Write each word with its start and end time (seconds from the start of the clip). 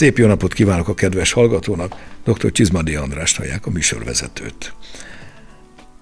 Szép 0.00 0.18
jó 0.18 0.26
napot 0.26 0.52
kívánok 0.52 0.88
a 0.88 0.94
kedves 0.94 1.32
hallgatónak, 1.32 1.96
dr. 2.24 2.52
Csizmadi 2.52 2.94
Andrást 2.94 3.36
hallják 3.36 3.66
a 3.66 3.70
műsorvezetőt. 3.70 4.74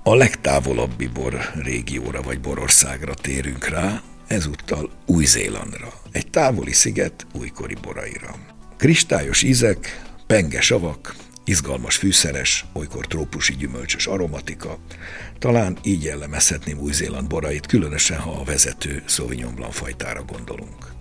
A 0.02 0.14
legtávolabbi 0.14 1.06
bor 1.06 1.40
régióra 1.62 2.22
vagy 2.22 2.40
borországra 2.40 3.14
térünk 3.14 3.68
rá, 3.68 4.02
ezúttal 4.26 4.90
Új-Zélandra, 5.06 5.92
egy 6.12 6.30
távoli 6.30 6.72
sziget 6.72 7.26
újkori 7.32 7.76
boraira. 7.82 8.34
Kristályos 8.76 9.42
ízek, 9.42 10.02
penge 10.26 10.60
savak, 10.60 11.14
izgalmas 11.44 11.96
fűszeres, 11.96 12.64
olykor 12.72 13.06
trópusi 13.06 13.56
gyümölcsös 13.56 14.06
aromatika, 14.06 14.78
talán 15.38 15.78
így 15.82 16.04
jellemezhetném 16.04 16.78
Új-Zéland 16.78 17.26
borait, 17.26 17.66
különösen 17.66 18.18
ha 18.18 18.30
a 18.30 18.44
vezető 18.44 19.02
Sauvignon 19.06 19.54
Blanc 19.54 19.76
fajtára 19.76 20.22
gondolunk. 20.22 20.97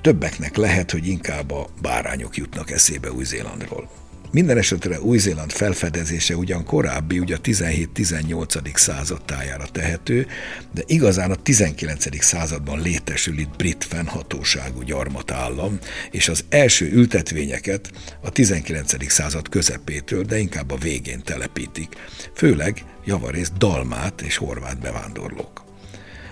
Többeknek 0.00 0.56
lehet, 0.56 0.90
hogy 0.90 1.06
inkább 1.06 1.50
a 1.50 1.68
bárányok 1.82 2.36
jutnak 2.36 2.70
eszébe 2.70 3.12
Új-Zélandról. 3.12 3.90
Minden 4.32 4.58
esetre 4.58 5.00
Új-Zéland 5.00 5.52
felfedezése 5.52 6.36
ugyan 6.36 6.64
korábbi, 6.64 7.18
ugye 7.18 7.34
a 7.34 7.40
17-18. 7.40 8.76
század 8.76 9.24
tájára 9.24 9.64
tehető, 9.72 10.26
de 10.74 10.82
igazán 10.86 11.30
a 11.30 11.34
19. 11.34 12.22
században 12.24 12.80
létesül 12.80 13.38
itt 13.38 13.56
brit 13.56 13.84
fennhatóságú 13.84 14.82
gyarmatállam, 14.82 15.78
és 16.10 16.28
az 16.28 16.44
első 16.48 16.90
ültetvényeket 16.92 17.90
a 18.20 18.30
19. 18.30 19.10
század 19.10 19.48
közepétől, 19.48 20.22
de 20.22 20.38
inkább 20.38 20.70
a 20.70 20.76
végén 20.76 21.22
telepítik, 21.22 21.94
főleg 22.34 22.84
javarészt 23.04 23.56
dalmát 23.56 24.22
és 24.22 24.36
horvát 24.36 24.80
bevándorlók. 24.80 25.64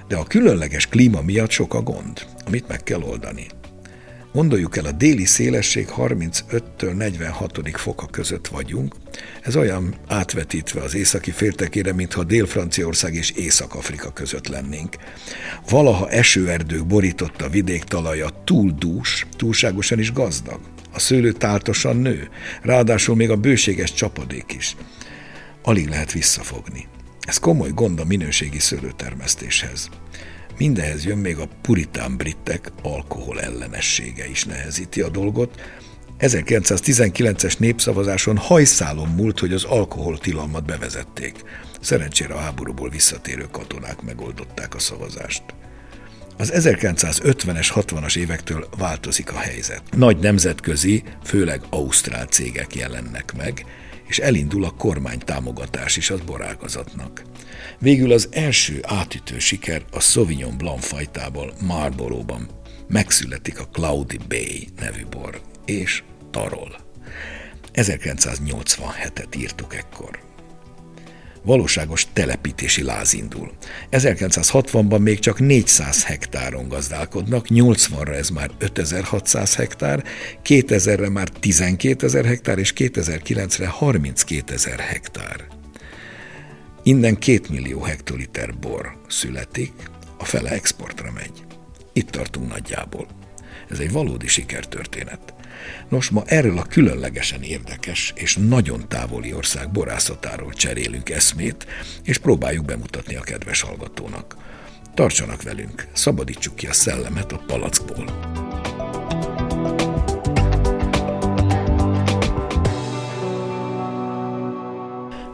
De 0.09 0.17
a 0.17 0.25
különleges 0.25 0.87
klíma 0.87 1.21
miatt 1.21 1.51
sok 1.51 1.75
a 1.75 1.83
gond, 1.83 2.27
amit 2.47 2.69
meg 2.69 2.83
kell 2.83 3.03
oldani. 3.03 3.47
Gondoljuk 4.33 4.77
el, 4.77 4.85
a 4.85 4.93
déli 4.93 5.25
szélesség 5.25 5.89
35-től 5.97 6.97
46. 6.97 7.61
foka 7.73 8.07
között 8.07 8.47
vagyunk. 8.47 8.95
Ez 9.43 9.57
olyan 9.57 9.95
átvetítve 10.09 10.83
az 10.83 10.95
északi 10.95 11.31
féltekére, 11.31 11.93
mintha 11.93 12.25
Dél-Franciaország 12.25 13.15
és 13.15 13.31
Észak-Afrika 13.31 14.13
között 14.13 14.49
lennénk. 14.49 14.97
Valaha 15.69 16.11
esőerdők 16.11 16.87
borította 16.87 17.49
vidék 17.49 17.85
talaja 17.85 18.29
túl 18.45 18.75
dús, 18.79 19.27
túlságosan 19.37 19.99
is 19.99 20.13
gazdag. 20.13 20.61
A 20.93 20.99
szőlő 20.99 21.33
táltosan 21.33 21.97
nő, 21.97 22.29
ráadásul 22.63 23.17
még 23.17 23.31
a 23.31 23.37
bőséges 23.37 23.93
csapadék 23.93 24.55
is. 24.57 24.77
Alig 25.63 25.89
lehet 25.89 26.13
visszafogni. 26.13 26.87
Ez 27.21 27.39
komoly 27.39 27.71
gond 27.75 28.01
a 28.01 28.05
minőségi 28.05 28.59
szőlőtermesztéshez. 28.59 29.89
Mindehez 30.59 31.05
jön 31.05 31.19
még 31.19 31.39
a 31.39 31.49
puritán 31.63 32.17
britek 32.17 32.73
alkohol 32.83 33.41
ellenessége 33.41 34.29
is 34.29 34.45
nehezíti 34.45 35.01
a 35.01 35.09
dolgot. 35.09 35.61
1919-es 36.21 37.59
népszavazáson 37.59 38.37
hajszálon 38.37 39.09
múlt, 39.09 39.39
hogy 39.39 39.53
az 39.53 39.65
alkoholtilalmat 39.65 40.65
bevezették. 40.65 41.45
Szerencsére 41.81 42.35
a 42.35 42.39
háborúból 42.39 42.89
visszatérő 42.89 43.47
katonák 43.51 44.03
megoldották 44.03 44.75
a 44.75 44.79
szavazást. 44.79 45.43
Az 46.37 46.53
1950-es, 46.55 47.69
60-as 47.75 48.17
évektől 48.17 48.69
változik 48.79 49.33
a 49.33 49.39
helyzet. 49.39 49.83
Nagy 49.97 50.19
nemzetközi, 50.19 51.03
főleg 51.25 51.61
ausztrál 51.71 52.27
cégek 52.27 52.75
jelennek 52.75 53.33
meg, 53.37 53.65
és 54.09 54.19
elindul 54.19 54.65
a 54.65 54.71
kormány 54.71 55.19
támogatás 55.19 55.97
is 55.97 56.11
az 56.11 56.21
borágazatnak. 56.21 57.23
Végül 57.79 58.13
az 58.13 58.29
első 58.31 58.81
átütő 58.83 59.39
siker 59.39 59.83
a 59.91 60.01
Sauvignon 60.01 60.57
Blanc 60.57 60.87
fajtából 60.87 61.53
Marlborough-ban 61.61 62.49
megszületik 62.89 63.61
a 63.61 63.69
Cloudy 63.73 64.19
Bay 64.29 64.69
nevű 64.81 65.07
bor, 65.11 65.41
és 65.65 66.03
Tarol. 66.31 66.77
1987-et 67.75 69.37
írtuk 69.37 69.75
ekkor. 69.75 70.28
Valóságos 71.43 72.07
telepítési 72.13 72.83
láz 72.83 73.15
indul. 73.15 73.53
1960-ban 73.91 75.01
még 75.01 75.19
csak 75.19 75.39
400 75.39 76.05
hektáron 76.05 76.69
gazdálkodnak, 76.69 77.47
80-ra 77.49 78.15
ez 78.15 78.29
már 78.29 78.51
5600 78.59 79.55
hektár, 79.55 80.05
2000-re 80.45 81.09
már 81.09 81.29
12 81.29 82.07
ezer 82.07 82.25
hektár, 82.25 82.59
és 82.59 82.73
2009-re 82.77 83.67
32 83.67 84.53
ezer 84.53 84.79
hektár. 84.79 85.47
Innen 86.83 87.19
két 87.19 87.49
millió 87.49 87.83
hektoliter 87.83 88.59
bor 88.59 88.97
születik, 89.09 89.73
a 90.19 90.25
fele 90.25 90.51
exportra 90.51 91.13
megy. 91.13 91.45
Itt 91.93 92.11
tartunk 92.11 92.49
nagyjából. 92.49 93.07
Ez 93.71 93.79
egy 93.79 93.93
valódi 93.93 94.27
sikertörténet. 94.27 95.35
Nos, 95.89 96.11
ma 96.11 96.23
erről 96.27 96.59
a 96.59 96.63
különlegesen 96.63 97.43
érdekes 97.43 98.13
és 98.17 98.37
nagyon 98.37 98.89
távoli 98.89 99.33
ország 99.35 99.71
borászatáról 99.71 100.53
cserélünk 100.53 101.11
eszmét, 101.11 101.67
és 102.03 102.19
próbáljuk 102.19 102.65
bemutatni 102.65 103.15
a 103.15 103.21
kedves 103.21 103.61
hallgatónak. 103.61 104.37
Tartsanak 104.95 105.43
velünk, 105.43 105.87
szabadítsuk 105.93 106.57
ki 106.57 106.67
a 106.67 106.73
szellemet 106.73 107.33
a 107.33 107.43
palackból. 107.47 108.05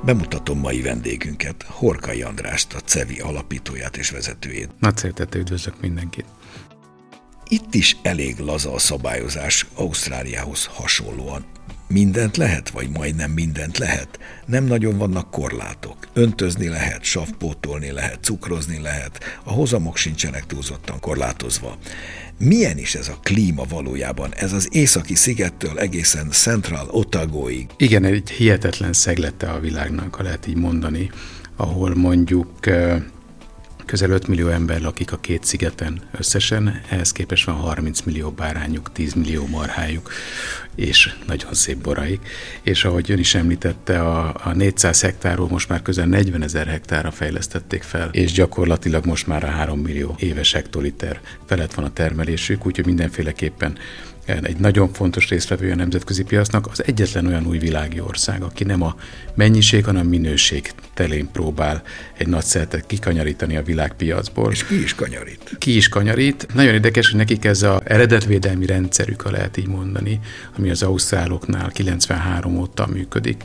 Bemutatom 0.04 0.58
mai 0.58 0.82
vendégünket, 0.82 1.62
Horkai 1.68 2.22
Andrást, 2.22 2.74
a 2.74 2.80
CEVI 2.80 3.20
alapítóját 3.20 3.96
és 3.96 4.10
vezetőjét. 4.10 4.70
Nagy 4.80 4.96
szeretettel 4.96 5.40
üdvözlök 5.40 5.80
mindenkit. 5.80 6.24
Itt 7.48 7.74
is 7.74 7.96
elég 8.02 8.38
laza 8.38 8.72
a 8.72 8.78
szabályozás 8.78 9.66
Ausztráliához 9.74 10.64
hasonlóan. 10.72 11.44
Mindent 11.88 12.36
lehet, 12.36 12.70
vagy 12.70 12.88
majdnem 12.90 13.30
mindent 13.30 13.78
lehet. 13.78 14.18
Nem 14.46 14.64
nagyon 14.64 14.98
vannak 14.98 15.30
korlátok. 15.30 15.96
Öntözni 16.12 16.68
lehet, 16.68 17.04
savpótolni 17.04 17.90
lehet, 17.90 18.18
cukrozni 18.22 18.80
lehet. 18.80 19.24
A 19.44 19.52
hozamok 19.52 19.96
sincsenek 19.96 20.46
túlzottan 20.46 21.00
korlátozva. 21.00 21.78
Milyen 22.38 22.78
is 22.78 22.94
ez 22.94 23.08
a 23.08 23.18
klíma 23.22 23.64
valójában? 23.68 24.34
Ez 24.34 24.52
az 24.52 24.68
északi 24.70 25.14
szigettől 25.14 25.78
egészen 25.78 26.30
Central 26.30 26.88
Otagoig. 26.90 27.66
Igen, 27.76 28.04
egy 28.04 28.30
hihetetlen 28.30 28.92
szeglete 28.92 29.50
a 29.50 29.60
világnak, 29.60 30.14
ha 30.14 30.22
lehet 30.22 30.46
így 30.46 30.56
mondani, 30.56 31.10
ahol 31.56 31.94
mondjuk 31.94 32.48
Közel 33.86 34.10
5 34.10 34.26
millió 34.26 34.48
ember 34.48 34.80
lakik 34.80 35.12
a 35.12 35.16
két 35.16 35.44
szigeten 35.44 36.00
összesen, 36.18 36.80
ehhez 36.88 37.12
képest 37.12 37.44
van 37.44 37.54
30 37.54 38.00
millió 38.00 38.30
bárányuk, 38.30 38.92
10 38.92 39.12
millió 39.12 39.46
marhájuk, 39.46 40.10
és 40.74 41.14
nagyon 41.26 41.54
szép 41.54 41.76
boraik. 41.76 42.28
És 42.62 42.84
ahogy 42.84 43.10
ön 43.10 43.18
is 43.18 43.34
említette, 43.34 44.00
a, 44.00 44.34
a 44.44 44.52
400 44.52 45.00
hektárról 45.00 45.48
most 45.48 45.68
már 45.68 45.82
közel 45.82 46.06
40 46.06 46.42
ezer 46.42 46.66
hektárra 46.66 47.10
fejlesztették 47.10 47.82
fel, 47.82 48.08
és 48.12 48.32
gyakorlatilag 48.32 49.06
most 49.06 49.26
már 49.26 49.44
a 49.44 49.50
3 49.50 49.78
millió 49.80 50.14
éves 50.18 50.52
hektoliter 50.52 51.20
felett 51.46 51.74
van 51.74 51.84
a 51.84 51.92
termelésük, 51.92 52.66
úgyhogy 52.66 52.86
mindenféleképpen 52.86 53.78
egy 54.24 54.56
nagyon 54.56 54.92
fontos 54.92 55.28
résztvevője 55.28 55.72
a 55.72 55.76
nemzetközi 55.76 56.24
piacnak, 56.24 56.66
az 56.70 56.84
egyetlen 56.84 57.26
olyan 57.26 57.46
új 57.46 57.58
világi 57.58 58.00
ország, 58.00 58.42
aki 58.42 58.64
nem 58.64 58.82
a 58.82 58.96
mennyiség, 59.34 59.84
hanem 59.84 60.06
a 60.06 60.08
minőség 60.08 60.72
telén 60.94 61.28
próbál 61.32 61.82
egy 62.16 62.26
nagy 62.26 62.44
szeretet 62.44 62.86
kikanyarítani 62.86 63.56
a 63.56 63.62
világpiacból. 63.62 64.50
És 64.52 64.64
ki 64.64 64.82
is 64.82 64.94
kanyarít? 64.94 65.56
Ki 65.58 65.76
is 65.76 65.88
kanyarít. 65.88 66.46
Nagyon 66.54 66.74
érdekes, 66.74 67.08
hogy 67.08 67.16
nekik 67.16 67.44
ez 67.44 67.62
az 67.62 67.80
eredetvédelmi 67.84 68.66
rendszerük, 68.66 69.20
ha 69.20 69.30
lehet 69.30 69.56
így 69.56 69.68
mondani, 69.68 70.20
ami 70.56 70.70
az 70.70 70.82
ausztráloknál 70.82 71.70
93 71.70 72.56
óta 72.56 72.86
működik, 72.86 73.42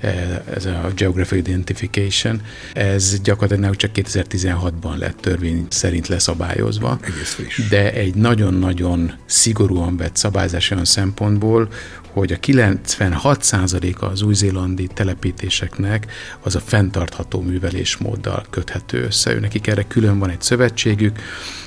e, 0.00 0.42
ez 0.54 0.64
a 0.64 0.90
Geographic 0.94 1.38
Identification, 1.38 2.40
ez 2.72 3.20
gyakorlatilag 3.20 3.76
csak 3.76 3.90
2016-ban 3.94 4.96
lett 4.96 5.16
törvény 5.20 5.66
szerint 5.68 6.08
leszabályozva. 6.08 6.98
Egész 7.00 7.32
friss. 7.32 7.68
De 7.68 7.92
egy 7.92 8.14
nagyon-nagyon 8.14 9.12
szigorúan 9.26 9.96
vett 9.96 10.16
szabályzás 10.16 10.70
olyan 10.70 10.84
szempontból, 10.84 11.68
hogy 12.12 12.32
a 12.32 12.36
96%-a 12.36 14.04
az 14.04 14.22
új-zélandi 14.22 14.86
telepítéseknek 14.94 16.12
az 16.40 16.54
a 16.54 16.60
fenntartható 16.60 17.40
művelésmóddal 17.40 18.44
köthető 18.50 19.02
össze. 19.02 19.40
Nekik 19.40 19.66
erre 19.66 19.82
külön 19.82 20.18
van 20.18 20.30
egy 20.30 20.42
szövetségük, 20.42 21.18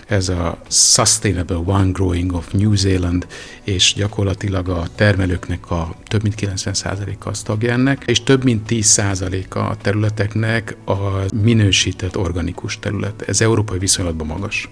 ez 0.07 0.29
a 0.29 0.61
Sustainable 0.69 1.55
One 1.55 1.91
Growing 1.91 2.33
of 2.33 2.51
New 2.51 2.75
Zealand, 2.75 3.27
és 3.63 3.93
gyakorlatilag 3.93 4.69
a 4.69 4.87
termelőknek 4.95 5.71
a 5.71 5.95
több 6.03 6.21
mint 6.21 6.35
90%-a 6.37 7.29
az 7.29 7.41
tagja 7.41 7.71
ennek, 7.71 8.03
és 8.05 8.23
több 8.23 8.43
mint 8.43 8.65
10%-a 8.69 9.59
a 9.59 9.75
területeknek 9.81 10.75
a 10.85 10.95
minősített 11.35 12.17
organikus 12.17 12.79
terület. 12.79 13.21
Ez 13.21 13.41
európai 13.41 13.77
viszonylatban 13.77 14.27
magas 14.27 14.69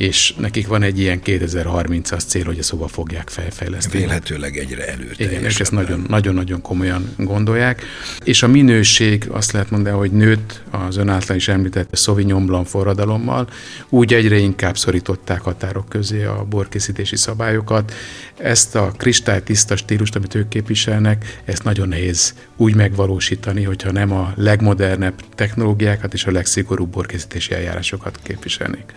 és 0.00 0.34
nekik 0.36 0.66
van 0.66 0.82
egy 0.82 0.98
ilyen 0.98 1.20
2030-as 1.24 2.26
cél, 2.26 2.44
hogy 2.44 2.58
a 2.58 2.62
szóba 2.62 2.88
fogják 2.88 3.28
felfejleszteni. 3.28 3.98
Vélhetőleg 3.98 4.56
egyre 4.56 4.88
előtt. 4.88 5.20
Igen, 5.20 5.44
ők 5.44 5.58
ezt 5.58 5.72
nagyon-nagyon 6.08 6.60
komolyan 6.60 7.14
gondolják. 7.16 7.82
És 8.24 8.42
a 8.42 8.46
minőség, 8.48 9.26
azt 9.30 9.52
lehet 9.52 9.70
mondani, 9.70 9.96
hogy 9.96 10.10
nőtt 10.10 10.62
az 10.70 10.96
ön 10.96 11.08
által 11.08 11.36
is 11.36 11.48
említett 11.48 11.96
Sauvignon 11.96 12.46
Blanc 12.46 12.70
forradalommal, 12.70 13.48
úgy 13.88 14.14
egyre 14.14 14.36
inkább 14.36 14.76
szorították 14.76 15.40
határok 15.40 15.88
közé 15.88 16.24
a 16.24 16.44
borkészítési 16.48 17.16
szabályokat. 17.16 17.92
Ezt 18.36 18.76
a 18.76 18.92
kristálytiszta 18.96 19.76
stílust, 19.76 20.16
amit 20.16 20.34
ők 20.34 20.48
képviselnek, 20.48 21.40
ezt 21.44 21.64
nagyon 21.64 21.88
nehéz 21.88 22.34
úgy 22.56 22.74
megvalósítani, 22.74 23.62
hogyha 23.62 23.92
nem 23.92 24.12
a 24.12 24.32
legmodernebb 24.36 25.14
technológiákat 25.34 26.14
és 26.14 26.24
a 26.24 26.30
legszigorúbb 26.30 26.88
borkészítési 26.88 27.54
eljárásokat 27.54 28.18
képviselnék. 28.22 28.92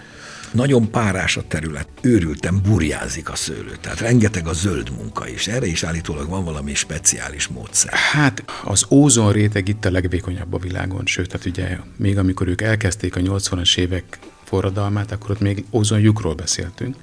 Nagyon 0.53 0.91
párás 0.91 1.37
a 1.37 1.43
terület. 1.47 1.87
Őrültem, 2.01 2.61
burjázik 2.67 3.29
a 3.29 3.35
szőlő. 3.35 3.77
Tehát 3.81 3.99
rengeteg 3.99 4.47
a 4.47 4.53
zöld 4.53 4.91
munka 4.97 5.27
is. 5.27 5.47
Erre 5.47 5.65
is 5.65 5.83
állítólag 5.83 6.29
van 6.29 6.43
valami 6.43 6.73
speciális 6.73 7.47
módszer. 7.47 7.93
Hát 7.93 8.43
az 8.63 8.85
ózon 8.89 9.31
réteg 9.31 9.67
itt 9.67 9.85
a 9.85 9.91
legvékonyabb 9.91 10.53
a 10.53 10.57
világon. 10.57 11.05
Sőt, 11.05 11.27
tehát 11.27 11.45
ugye 11.45 11.77
még 11.97 12.17
amikor 12.17 12.47
ők 12.47 12.61
elkezdték 12.61 13.15
a 13.15 13.19
80-as 13.19 13.77
évek 13.77 14.19
forradalmát, 14.43 15.11
akkor 15.11 15.31
ott 15.31 15.39
még 15.39 15.65
ózonjukról 15.71 16.33
beszéltünk. 16.33 16.95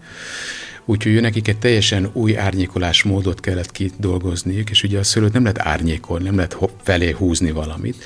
Úgyhogy 0.84 1.12
ő 1.12 1.20
nekik 1.20 1.48
egy 1.48 1.58
teljesen 1.58 2.10
új 2.12 2.36
árnyékolás 2.36 3.02
módot 3.02 3.40
kellett 3.40 3.72
kidolgozniuk, 3.72 4.70
és 4.70 4.82
ugye 4.82 4.98
a 4.98 5.04
szőlőt 5.04 5.32
nem 5.32 5.42
lehet 5.42 5.58
árnyékolni, 5.58 6.24
nem 6.24 6.36
lehet 6.36 6.58
felé 6.82 7.10
húzni 7.10 7.50
valamit. 7.50 8.04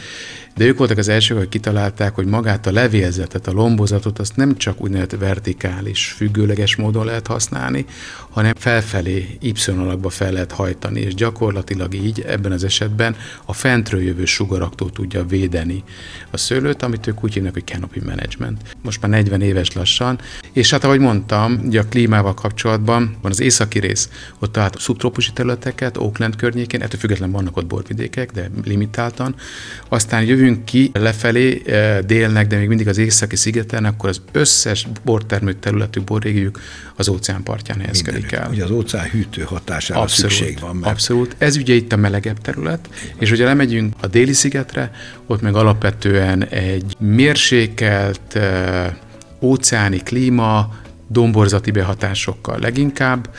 De 0.55 0.65
ők 0.65 0.79
voltak 0.79 0.99
az 0.99 1.09
elsők, 1.09 1.37
akik 1.37 1.49
kitalálták, 1.49 2.15
hogy 2.15 2.27
magát 2.27 2.67
a 2.67 2.73
levélzetet, 2.73 3.47
a 3.47 3.53
lombozatot 3.53 4.19
azt 4.19 4.37
nem 4.37 4.56
csak 4.56 4.81
úgynevezett 4.81 5.21
vertikális, 5.21 6.15
függőleges 6.17 6.77
módon 6.77 7.05
lehet 7.05 7.27
használni, 7.27 7.85
hanem 8.31 8.53
felfelé, 8.56 9.37
Y 9.41 9.71
alakba 9.71 10.09
fel 10.09 10.33
lehet 10.33 10.53
hajtani, 10.53 11.01
és 11.01 11.15
gyakorlatilag 11.15 11.95
így 11.95 12.21
ebben 12.21 12.53
az 12.53 12.65
esetben 12.65 13.17
a 13.45 13.53
fentről 13.53 14.03
jövő 14.03 14.25
sugaraktól 14.25 14.91
tudja 14.91 15.25
védeni 15.25 15.83
a 16.31 16.37
szőlőt, 16.37 16.83
amit 16.83 17.07
ők 17.07 17.25
úgy 17.25 17.33
hívnak, 17.33 17.53
hogy 17.53 17.65
canopy 17.65 18.00
management. 18.00 18.61
Most 18.83 19.00
már 19.00 19.11
40 19.11 19.41
éves 19.41 19.73
lassan, 19.73 20.19
és 20.53 20.71
hát 20.71 20.85
ahogy 20.85 21.00
mondtam, 21.00 21.61
ugye 21.65 21.81
a 21.81 21.89
klímával 21.89 22.35
kapcsolatban 22.35 23.17
van 23.23 23.31
az 23.31 23.41
északi 23.41 23.79
rész, 23.79 24.09
ott 24.39 24.53
talált 24.53 24.81
szubtrópusi 24.81 25.33
területeket, 25.33 25.97
Oakland 25.97 26.37
környékén, 26.37 26.83
ettől 26.83 27.00
függetlenül 27.00 27.35
vannak 27.35 27.57
ott 27.57 27.67
borvidékek, 27.67 28.31
de 28.33 28.50
limitáltan. 28.65 29.35
Aztán 29.89 30.25
jövünk 30.44 30.64
ki 30.64 30.91
lefelé, 30.93 31.62
eh, 31.67 31.99
délnek, 31.99 32.46
de 32.46 32.56
még 32.56 32.69
mindig 32.69 32.88
az 32.88 32.99
északi 32.99 33.37
szigeten, 33.37 33.85
akkor 33.85 34.08
az 34.08 34.20
összes 34.32 34.87
bortermő 35.05 35.52
területű 35.52 36.00
borrégiók 36.00 36.61
az 36.96 37.08
óceán 37.08 37.43
partján 37.43 37.81
helyezkedik 37.81 38.32
el. 38.32 38.49
Ugye 38.50 38.64
az 38.64 38.70
óceán 38.70 39.08
hűtő 39.08 39.43
hatására 39.43 40.00
abszolút, 40.00 40.32
szükség 40.32 40.58
van. 40.61 40.76
Mert... 40.76 40.93
Abszolút. 40.93 41.35
Ez 41.38 41.56
ugye 41.56 41.75
itt 41.75 41.93
a 41.93 41.96
melegebb 41.96 42.41
terület, 42.41 42.88
és 43.19 43.29
hogyha 43.29 43.44
lemegyünk 43.44 43.94
a 44.00 44.06
déli 44.06 44.32
szigetre, 44.32 44.91
ott 45.26 45.41
meg 45.41 45.55
alapvetően 45.55 46.44
egy 46.44 46.97
mérsékelt 46.99 48.38
óceáni 49.40 49.99
klíma, 49.99 50.75
domborzati 51.08 51.70
behatásokkal 51.70 52.58
leginkább, 52.58 53.35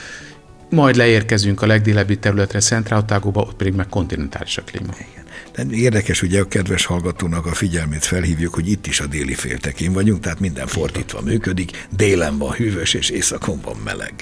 majd 0.70 0.96
leérkezünk 0.96 1.62
a 1.62 1.66
legdélebbi 1.66 2.18
területre, 2.18 2.60
Centráltágóba, 2.60 3.42
ott 3.42 3.56
pedig 3.56 3.74
meg 3.74 3.88
kontinentális 3.90 4.58
a 4.58 4.62
klíma. 4.62 4.94
Igen. 5.12 5.25
De 5.56 5.66
érdekes, 5.72 6.22
ugye 6.22 6.40
a 6.40 6.48
kedves 6.48 6.86
hallgatónak 6.86 7.46
a 7.46 7.54
figyelmét 7.54 8.06
felhívjuk, 8.06 8.54
hogy 8.54 8.70
itt 8.70 8.88
is 8.88 9.00
a 9.00 9.08
déli 9.08 9.34
féltekén 9.34 9.94
vagyunk, 9.94 10.20
tehát 10.20 10.40
minden 10.40 10.68
fordítva 10.68 11.22
működik, 11.22 11.88
délen 11.96 12.38
van 12.38 12.52
hűvös 12.52 12.94
és 12.94 13.10
északon 13.10 13.60
van 13.62 13.78
meleg. 13.84 14.14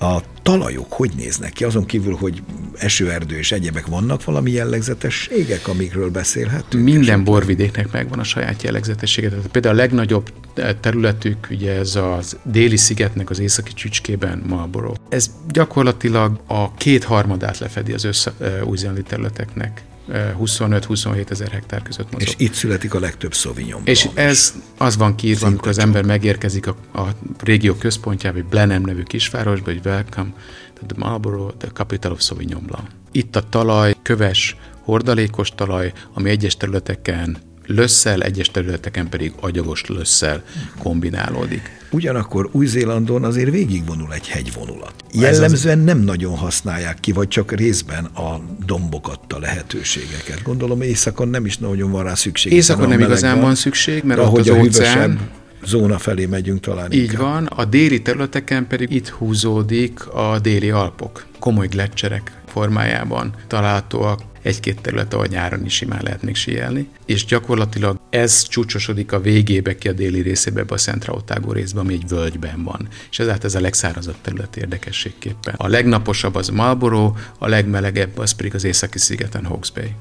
A 0.00 0.20
talajok 0.42 0.92
hogy 0.92 1.10
néznek 1.16 1.52
ki? 1.52 1.64
Azon 1.64 1.86
kívül, 1.86 2.14
hogy 2.14 2.42
esőerdő 2.76 3.36
és 3.36 3.52
egyebek 3.52 3.86
vannak 3.86 4.24
valami 4.24 4.50
jellegzetességek, 4.50 5.68
amikről 5.68 6.10
beszélhetünk? 6.10 6.84
Minden 6.84 7.24
borvidéknek 7.24 7.92
megvan 7.92 8.18
a 8.18 8.24
saját 8.24 8.62
jellegzetessége. 8.62 9.28
Tehát 9.28 9.46
például 9.46 9.74
a 9.74 9.78
legnagyobb 9.78 10.32
területük, 10.80 11.46
ugye 11.50 11.72
ez 11.72 11.96
az 11.96 12.36
déli 12.42 12.76
szigetnek 12.76 13.30
az 13.30 13.38
északi 13.38 13.72
csücskében 13.72 14.42
Marlborough. 14.46 15.00
Ez 15.08 15.30
gyakorlatilag 15.48 16.40
a 16.46 16.74
kétharmadát 16.74 17.58
lefedi 17.58 17.92
az 17.92 18.04
össze 18.04 18.32
új 18.64 18.78
területeknek. 19.06 19.82
25-27 20.12 21.30
ezer 21.30 21.50
hektár 21.50 21.82
között 21.82 22.12
mozog. 22.12 22.28
És 22.28 22.34
itt 22.36 22.52
születik 22.52 22.94
a 22.94 23.00
legtöbb 23.00 23.34
Sauvignon 23.34 23.80
És 23.84 24.08
ez 24.14 24.54
az 24.76 24.96
van 24.96 25.14
kiírva, 25.14 25.46
amikor 25.46 25.68
az 25.68 25.78
ember 25.78 26.04
megérkezik 26.04 26.66
a, 26.66 26.76
a 26.94 27.08
régió 27.40 27.74
központjába, 27.74 28.38
egy 28.38 28.44
Blenheim 28.44 28.82
nevű 28.82 29.02
kisvárosba, 29.02 29.70
hogy 29.70 29.80
welcome 29.84 30.32
to 30.80 30.86
the 30.86 31.08
Marlborough, 31.08 31.56
the 31.56 31.68
capital 31.68 32.12
of 32.12 32.20
Sauvignon 32.20 32.62
Blanc. 32.66 32.88
Itt 33.12 33.36
a 33.36 33.48
talaj, 33.48 33.94
köves, 34.02 34.56
hordalékos 34.82 35.50
talaj, 35.54 35.92
ami 36.12 36.30
egyes 36.30 36.56
területeken 36.56 37.47
lösszel, 37.68 38.22
egyes 38.22 38.50
területeken 38.50 39.08
pedig 39.08 39.32
agyagos 39.40 39.86
lösszel 39.86 40.42
kombinálódik. 40.78 41.76
Ugyanakkor 41.90 42.48
Új-Zélandon 42.52 43.24
azért 43.24 43.50
végigvonul 43.50 44.12
egy 44.12 44.28
hegyvonulat. 44.28 44.94
Jellemzően 45.12 45.78
nem 45.78 45.98
nagyon 45.98 46.36
használják 46.36 47.00
ki, 47.00 47.12
vagy 47.12 47.28
csak 47.28 47.52
részben 47.52 48.04
a 48.04 48.40
dombok 48.66 49.08
adta 49.08 49.38
lehetőségeket. 49.38 50.42
Gondolom 50.42 50.80
éjszakon 50.80 51.28
nem 51.28 51.44
is 51.44 51.58
nagyon 51.58 51.90
van 51.90 52.04
rá 52.04 52.14
szükség. 52.14 52.52
Éjszakon 52.52 52.88
nem 52.88 53.00
igazán 53.00 53.40
van, 53.40 53.54
szükség, 53.54 54.02
mert 54.04 54.20
ott 54.20 54.38
az 54.38 54.48
óceán, 54.48 55.18
zóna 55.64 55.98
felé 55.98 56.26
megyünk 56.26 56.60
talán. 56.60 56.92
Így 56.92 57.02
inkább. 57.02 57.20
van, 57.20 57.46
a 57.46 57.64
déli 57.64 58.02
területeken 58.02 58.66
pedig 58.66 58.90
itt 58.90 59.08
húzódik 59.08 60.06
a 60.06 60.38
déli 60.38 60.70
Alpok. 60.70 61.26
Komoly 61.38 61.66
gletszerek 61.66 62.32
formájában 62.46 63.34
találhatóak 63.46 64.27
egy-két 64.42 64.80
terület, 64.80 65.14
ahol 65.14 65.26
nyáron 65.26 65.64
is 65.64 65.74
simán 65.74 66.00
lehet 66.02 66.22
még 66.22 66.34
síelni, 66.34 66.88
és 67.06 67.24
gyakorlatilag 67.24 67.98
ez 68.10 68.42
csúcsosodik 68.42 69.12
a 69.12 69.20
végébe 69.20 69.76
ki 69.76 69.88
a 69.88 69.92
déli 69.92 70.20
részébe, 70.20 70.64
a 70.68 70.76
Szentra 70.76 71.12
Otágó 71.12 71.52
részbe, 71.52 71.80
ami 71.80 71.92
egy 71.92 72.08
völgyben 72.08 72.64
van. 72.64 72.88
És 73.10 73.18
ezáltal 73.18 73.44
ez 73.44 73.54
a 73.54 73.60
legszárazabb 73.60 74.16
terület 74.22 74.56
érdekességképpen. 74.56 75.54
A 75.56 75.68
legnaposabb 75.68 76.34
az 76.34 76.48
Marlborough, 76.48 77.18
a 77.38 77.48
legmelegebb 77.48 78.18
az 78.18 78.32
pedig 78.32 78.54
az 78.54 78.64
északi 78.64 78.98
szigeten 78.98 79.46
Hawke's 79.48 79.68
Bay. 79.74 79.94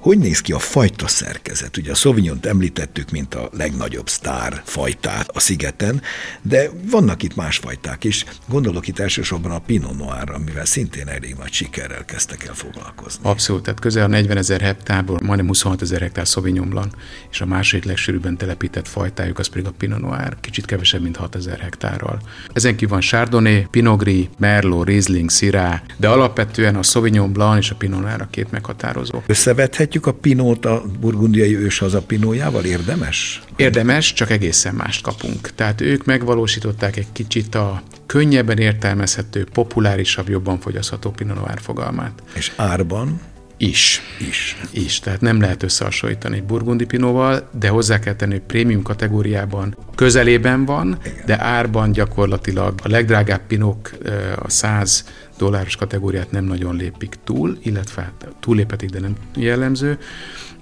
Hogy 0.00 0.18
néz 0.18 0.40
ki 0.40 0.52
a 0.52 0.58
fajta 0.58 1.08
szerkezet? 1.08 1.76
Ugye 1.76 1.90
a 1.90 1.94
Sauvignon 1.94 2.38
említettük, 2.42 3.10
mint 3.10 3.34
a 3.34 3.48
legnagyobb 3.52 4.08
sztár 4.08 4.62
fajtát 4.64 5.28
a 5.28 5.40
szigeten, 5.40 6.02
de 6.42 6.70
vannak 6.90 7.22
itt 7.22 7.34
más 7.34 7.56
fajták 7.56 8.04
is. 8.04 8.24
Gondolok 8.48 8.88
itt 8.88 8.98
elsősorban 8.98 9.50
a 9.50 9.58
Pinot 9.58 9.98
Noirra, 9.98 10.34
amivel 10.34 10.64
szintén 10.64 11.08
elég 11.08 11.34
nagy 11.38 11.52
sikerrel 11.52 12.04
kezdtek 12.04 12.44
el 12.44 12.54
foglalkozni. 12.54 13.20
Abszolút, 13.22 13.62
tehát 13.62 13.80
közel 13.80 14.04
a 14.04 14.06
40 14.06 14.36
ezer 14.36 14.60
hektárból 14.60 15.18
majdnem 15.22 15.46
26 15.46 15.82
ezer 15.82 16.00
hektár 16.00 16.26
Sauvignon 16.26 16.68
Blanc, 16.68 16.94
és 17.30 17.40
a 17.40 17.46
második 17.46 17.84
legsűrűbben 17.84 18.36
telepített 18.36 18.88
fajtájuk 18.88 19.38
az 19.38 19.48
pedig 19.48 19.66
a 19.66 19.72
Pinot 19.78 20.00
Noir, 20.00 20.36
kicsit 20.40 20.64
kevesebb, 20.64 21.02
mint 21.02 21.16
6 21.16 21.34
ezer 21.34 21.58
hektárral. 21.58 22.20
Ezen 22.52 22.72
kívül 22.72 22.88
van 22.88 23.00
Chardonnay, 23.00 23.66
Pinot 23.70 23.98
Gris, 23.98 24.26
Merlot, 24.38 24.86
Riesling, 24.86 25.30
Syrah, 25.30 25.80
de 25.96 26.08
alapvetően 26.08 26.76
a 26.76 26.82
Sauvignon 26.82 27.32
Blanc 27.32 27.58
és 27.58 27.70
a 27.70 27.74
Pinot 27.74 28.00
Noir 28.00 28.20
a 28.20 28.28
két 28.30 28.50
meghatározó. 28.50 29.22
Összevethet 29.26 29.89
Összevethetjük 29.90 30.16
a 30.16 30.20
pinót 30.20 30.64
a 30.66 30.84
burgundiai 31.00 31.56
őshaza 31.56 32.02
pinójával? 32.02 32.64
Érdemes? 32.64 33.42
Érdemes, 33.56 34.12
csak 34.12 34.30
egészen 34.30 34.74
mást 34.74 35.02
kapunk. 35.02 35.50
Tehát 35.54 35.80
ők 35.80 36.04
megvalósították 36.04 36.96
egy 36.96 37.12
kicsit 37.12 37.54
a 37.54 37.82
könnyebben 38.06 38.58
értelmezhető, 38.58 39.46
populárisabb, 39.52 40.28
jobban 40.28 40.60
fogyasztható 40.60 41.10
Pinot 41.10 41.36
Noir 41.36 41.60
fogalmát. 41.60 42.22
És 42.34 42.52
árban? 42.56 43.20
Is. 43.56 44.00
Is. 44.28 44.56
Is. 44.70 45.00
Tehát 45.00 45.20
nem 45.20 45.40
lehet 45.40 45.62
összehasonlítani 45.62 46.36
egy 46.36 46.44
burgundi 46.44 46.84
pinóval, 46.84 47.48
de 47.58 47.68
hozzá 47.68 47.98
kell 47.98 48.14
tenni, 48.14 48.32
hogy 48.32 48.42
prémium 48.42 48.82
kategóriában 48.82 49.76
közelében 49.94 50.64
van, 50.64 50.98
Igen. 51.04 51.22
de 51.26 51.42
árban 51.42 51.92
gyakorlatilag 51.92 52.80
a 52.82 52.88
legdrágább 52.88 53.40
pinok 53.46 53.90
a 54.36 54.50
100 54.50 55.04
dolláros 55.40 55.76
kategóriát 55.76 56.30
nem 56.30 56.44
nagyon 56.44 56.76
lépik 56.76 57.14
túl, 57.24 57.58
illetve 57.62 58.02
hát 58.02 58.34
túllépetik, 58.40 58.90
de 58.90 59.00
nem 59.00 59.14
jellemző, 59.34 59.98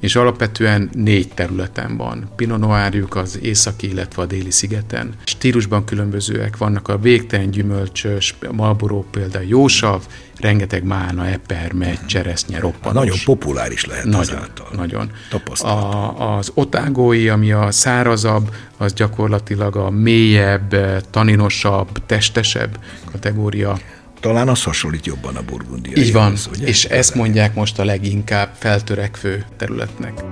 és 0.01 0.17
alapvetően 0.17 0.91
négy 0.93 1.29
területen 1.29 1.97
van. 1.97 2.31
Pinot 2.37 2.59
Noirjuk 2.59 3.17
az 3.17 3.39
északi, 3.43 3.89
illetve 3.89 4.23
a 4.23 4.27
déli 4.27 4.51
szigeten. 4.51 5.15
Stílusban 5.25 5.85
különbözőek 5.85 6.57
vannak 6.57 6.89
a 6.89 6.99
végtelen 6.99 7.51
gyümölcsös, 7.51 8.35
Marlboro 8.53 9.05
például 9.11 9.45
jósav, 9.45 10.07
rengeteg 10.37 10.85
mána, 10.85 11.27
eper, 11.27 11.73
megy, 11.73 12.07
cseresznye, 12.07 12.59
roppanos. 12.59 12.95
Nagyon 12.95 13.19
populáris 13.25 13.85
lehet 13.85 14.05
nagyon, 14.05 14.21
ezáltal. 14.21 14.69
Nagyon. 14.77 15.11
A, 15.57 16.37
az 16.37 16.51
otágói, 16.55 17.29
ami 17.29 17.53
a 17.53 17.71
szárazabb, 17.71 18.55
az 18.77 18.93
gyakorlatilag 18.93 19.77
a 19.77 19.91
mélyebb, 19.91 20.77
taninosabb, 21.11 21.89
testesebb 22.07 22.79
kategória 23.11 23.79
talán 24.21 24.49
az 24.49 24.63
hasonlít 24.63 25.07
jobban 25.07 25.37
a 25.37 25.43
burgundia. 25.43 25.97
Így 25.97 26.13
van, 26.13 26.35
ugye? 26.53 26.67
és 26.67 26.85
ezt 26.85 27.15
mondják 27.15 27.55
most 27.55 27.79
a 27.79 27.85
leginkább 27.85 28.55
feltörekvő 28.59 29.45
területnek. 29.57 30.23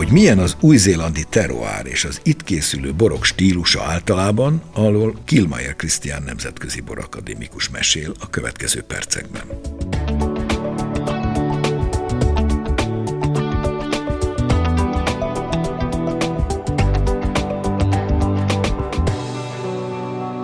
hogy 0.00 0.10
milyen 0.12 0.38
az 0.38 0.56
új-zélandi 0.60 1.24
terroár 1.28 1.86
és 1.86 2.04
az 2.04 2.20
itt 2.22 2.44
készülő 2.44 2.94
borok 2.94 3.24
stílusa 3.24 3.82
általában, 3.82 4.62
alól 4.72 5.14
Kilmayer 5.24 5.76
Krisztián 5.76 6.22
nemzetközi 6.22 6.80
borakadémikus 6.80 7.70
mesél 7.70 8.12
a 8.20 8.30
következő 8.30 8.82
percekben. 8.82 9.42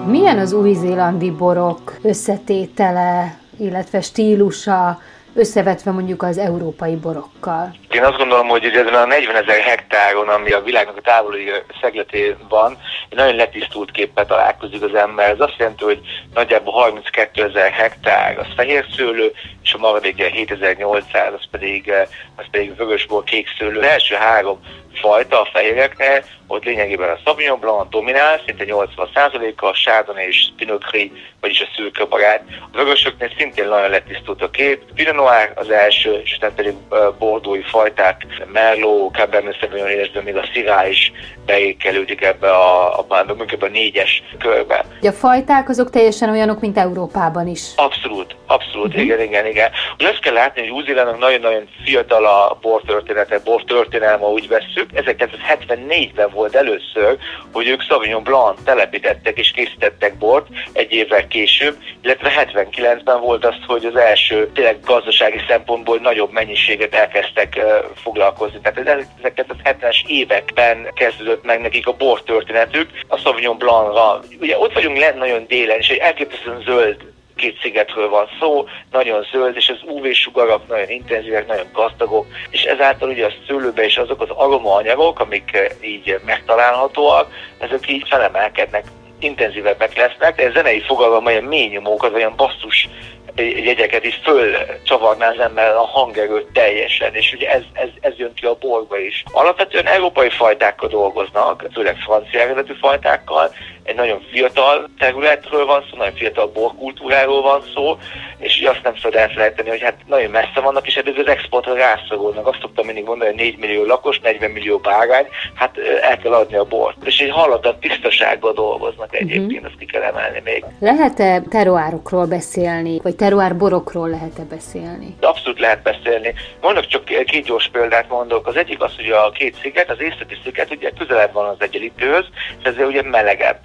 Milyen 0.06 0.38
az 0.38 0.52
új-zélandi 0.52 1.30
borok 1.30 1.96
összetétele, 2.02 3.38
illetve 3.58 4.00
stílusa, 4.00 4.98
összevetve 5.34 5.90
mondjuk 5.90 6.22
az 6.22 6.38
európai 6.38 6.96
borokkal? 6.96 7.76
Én 7.90 8.04
azt 8.04 8.16
gondolom, 8.16 8.48
hogy 8.48 8.64
ezen 8.64 8.94
a 8.94 9.04
40 9.04 9.36
ezer 9.36 9.60
hektáron, 9.60 10.28
ami 10.28 10.52
a 10.52 10.62
világnak 10.62 10.96
a 10.96 11.00
távoli 11.00 11.50
szegletén 11.80 12.36
van, 12.48 12.78
egy 13.08 13.16
nagyon 13.16 13.34
letisztult 13.34 13.90
képpel 13.90 14.26
találkozik 14.26 14.82
az 14.82 14.94
ember. 14.94 15.30
Ez 15.30 15.40
azt 15.40 15.58
jelenti, 15.58 15.84
hogy 15.84 16.00
nagyjából 16.34 16.72
32 16.72 17.42
ezer 17.42 17.70
hektár 17.70 18.38
az 18.38 18.46
fehér 18.56 18.84
szőlő, 18.96 19.32
és 19.62 19.74
a 19.74 19.78
maradék 19.78 20.22
7800, 20.22 21.32
az 21.32 21.44
pedig, 21.50 21.92
az 22.36 22.44
pedig 22.50 22.76
vörösból 22.76 23.22
kék 23.22 23.48
szőlő. 23.58 23.78
Az 23.78 23.86
első 23.86 24.14
három 24.14 24.58
fajta 25.00 25.40
a 25.40 25.48
fehéreknél, 25.52 26.24
ott 26.46 26.64
lényegében 26.64 27.08
a 27.08 27.18
Sauvignon 27.24 27.60
Blanc 27.60 27.90
dominál, 27.90 28.40
szinte 28.46 28.64
80%-a, 28.66 29.66
a 29.66 29.72
Chardonnay 29.72 30.26
és 30.26 30.48
Pinot 30.56 30.84
Gris, 30.84 31.10
vagyis 31.40 31.60
a 31.60 31.66
szürke 31.76 32.04
barát. 32.04 32.42
A 32.72 32.76
vörösöknél 32.76 33.30
szintén 33.38 33.68
nagyon 33.68 33.90
letisztult 33.90 34.42
a 34.42 34.50
kép. 34.50 34.82
Pinot 34.94 35.14
Noir 35.14 35.52
az 35.54 35.70
első, 35.70 36.20
és 36.24 36.36
tehát 36.40 36.54
pedig 36.54 36.74
bordói 37.18 37.62
fajták, 37.62 38.26
Merlot, 38.52 39.14
Cabernet 39.14 39.58
Sauvignon, 39.58 39.90
illetve 39.90 40.20
még 40.20 40.36
a 40.36 40.46
Syrah 40.52 40.88
is 40.90 41.12
beékelődik 41.46 42.22
ebbe 42.22 42.50
a, 42.50 42.98
a, 42.98 43.06
a, 43.08 43.24
a 43.60 43.66
négyes 43.66 44.22
körbe. 44.38 44.84
A 45.02 45.10
fajták 45.10 45.68
azok 45.68 45.90
teljesen 45.90 46.30
olyanok, 46.30 46.60
mint 46.60 46.78
Európában 46.78 47.46
is. 47.46 47.62
Abszolút, 47.76 48.36
abszolút, 48.46 48.86
uh-huh. 48.86 49.02
igen, 49.02 49.20
igen, 49.20 49.46
igen. 49.46 49.70
Ugye 49.98 50.08
azt 50.08 50.20
kell 50.20 50.32
látni, 50.32 50.60
hogy 50.60 50.70
új 50.70 50.94
nagyon-nagyon 50.94 51.68
fiatal 51.84 52.24
a 52.24 52.58
bortörténete, 52.60 53.40
bortörténelme, 53.44 54.24
úgy 54.24 54.48
vesszük. 54.48 54.90
1974-ben 54.94 56.30
volt 56.36 56.54
először, 56.54 57.16
hogy 57.52 57.68
ők 57.68 57.82
Sauvignon 57.82 58.22
Blanc 58.22 58.62
telepítettek 58.64 59.38
és 59.38 59.50
készítettek 59.50 60.18
bort 60.18 60.46
egy 60.72 60.92
évvel 60.92 61.26
később, 61.26 61.76
illetve 62.02 62.32
79-ben 62.36 63.20
volt 63.20 63.44
az, 63.44 63.54
hogy 63.66 63.84
az 63.84 63.96
első 63.96 64.50
tényleg 64.54 64.80
gazdasági 64.84 65.40
szempontból 65.48 65.98
nagyobb 65.98 66.32
mennyiséget 66.32 66.94
elkezdtek 66.94 67.60
foglalkozni. 67.94 68.60
Tehát 68.62 69.06
ezeket 69.18 69.50
az 69.50 69.56
70-es 69.64 69.96
években 70.06 70.88
kezdődött 70.94 71.44
meg 71.44 71.60
nekik 71.60 71.86
a 71.86 71.92
bor 71.92 72.22
történetük, 72.22 72.90
a 73.08 73.16
Sauvignon 73.16 73.58
Blancra. 73.58 74.20
Ugye 74.40 74.58
ott 74.58 74.72
vagyunk 74.72 74.98
lent 74.98 75.18
nagyon 75.18 75.46
délen, 75.46 75.78
és 75.78 75.88
egy 75.88 75.98
elképesztően 75.98 76.62
zöld 76.64 77.14
két 77.36 77.58
szigetről 77.60 78.08
van 78.08 78.28
szó, 78.40 78.64
nagyon 78.90 79.26
zöld, 79.32 79.56
és 79.56 79.68
az 79.68 79.78
UV-sugarak 79.84 80.68
nagyon 80.68 80.90
intenzívek, 80.90 81.46
nagyon 81.46 81.66
gazdagok, 81.72 82.26
és 82.50 82.62
ezáltal 82.62 83.08
ugye 83.08 83.26
a 83.26 83.32
szőlőbe 83.46 83.84
is 83.84 83.96
azok 83.96 84.20
az 84.20 84.30
aromaanyagok, 84.30 85.20
amik 85.20 85.50
eh, 85.52 85.66
így 85.80 86.20
megtalálhatóak, 86.24 87.32
ezek 87.58 87.90
így 87.90 88.08
felemelkednek 88.08 88.84
intenzívebbek 89.18 89.96
lesznek, 89.96 90.36
de 90.36 90.46
a 90.46 90.52
zenei 90.52 90.80
fogalom 90.80 91.26
olyan 91.26 91.44
mély 91.44 91.68
nyomókat, 91.68 92.14
olyan 92.14 92.36
basszus 92.36 92.88
jegyeket 93.36 94.04
is 94.04 94.20
fölcsavarná 94.22 95.28
az 95.28 95.38
ember 95.38 95.74
a 95.74 95.86
hangerőt 95.86 96.46
teljesen, 96.52 97.14
és 97.14 97.32
ugye 97.32 97.50
ez, 97.50 97.62
ez, 97.72 97.88
ez 98.00 98.12
jön 98.16 98.34
ki 98.34 98.46
a 98.46 98.56
borba 98.60 98.98
is. 98.98 99.24
Alapvetően 99.32 99.86
európai 99.86 100.30
fajtákkal 100.30 100.88
dolgoznak, 100.88 101.66
főleg 101.72 101.96
francia 101.96 102.40
eredetű 102.40 102.72
fajtákkal, 102.80 103.52
egy 103.86 103.94
nagyon 103.94 104.20
fiatal 104.32 104.90
területről 104.98 105.66
van 105.66 105.84
szó, 105.90 105.96
nagyon 105.96 106.14
fiatal 106.14 106.46
borkultúráról 106.46 107.42
van 107.42 107.62
szó, 107.74 107.98
és 108.38 108.58
ugye 108.58 108.70
azt 108.70 108.82
nem 108.82 108.96
szabad 108.96 109.18
elfelejteni, 109.18 109.68
hogy 109.68 109.82
hát 109.82 109.96
nagyon 110.06 110.30
messze 110.30 110.60
vannak, 110.60 110.86
és 110.86 110.96
ebből 110.96 111.14
az 111.18 111.26
exportra 111.26 111.74
rászorulnak. 111.74 112.46
Azt 112.46 112.60
szoktam 112.60 112.86
mindig 112.86 113.04
mondani, 113.04 113.30
hogy 113.30 113.38
4 113.38 113.58
millió 113.58 113.84
lakos, 113.84 114.20
40 114.20 114.50
millió 114.50 114.78
bárány, 114.78 115.26
hát 115.54 115.78
el 116.02 116.18
kell 116.18 116.32
adni 116.32 116.56
a 116.56 116.64
bort. 116.64 116.96
És 117.04 117.18
egy 117.18 117.30
hallatlan 117.30 117.78
tisztaságban 117.80 118.54
dolgoznak 118.54 119.14
egyébként, 119.14 119.52
uh-huh. 119.52 119.66
azt 119.66 119.78
ki 119.78 119.84
kell 119.84 120.02
emelni 120.02 120.40
még. 120.44 120.64
Lehet-e 120.80 121.42
teruárokról 121.50 122.26
beszélni, 122.26 123.00
vagy 123.02 123.14
teruár 123.26 123.56
borokról 123.56 124.08
lehet-e 124.08 124.44
beszélni? 124.44 125.16
Abszolút 125.20 125.60
lehet 125.60 125.82
beszélni. 125.82 126.34
Mondok 126.60 126.86
csak 126.86 127.04
két 127.04 127.44
gyors 127.44 127.68
példát 127.72 128.08
mondok. 128.08 128.46
Az 128.46 128.56
egyik 128.56 128.82
az, 128.82 128.96
hogy 128.96 129.10
a 129.10 129.30
két 129.30 129.56
sziget, 129.62 129.90
az 129.90 130.00
északi 130.00 130.36
sziget 130.44 130.70
ugye 130.70 130.90
közelebb 130.98 131.32
van 131.32 131.48
az 131.48 131.56
egyenlítőhöz, 131.58 132.24
és 132.58 132.64
ezért 132.64 132.88
ugye 132.88 133.02
melegebb 133.02 133.58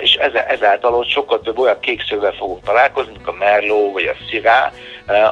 és 0.00 0.14
ezáltal 0.48 0.94
ott 0.94 1.08
sokkal 1.08 1.40
több 1.40 1.58
olyan 1.58 1.80
kékszővel 1.80 2.32
fogunk 2.32 2.64
találkozni, 2.64 3.12
mint 3.12 3.26
a 3.26 3.32
Merlot 3.32 3.92
vagy 3.92 4.04
a 4.04 4.14
Syrah, 4.30 4.72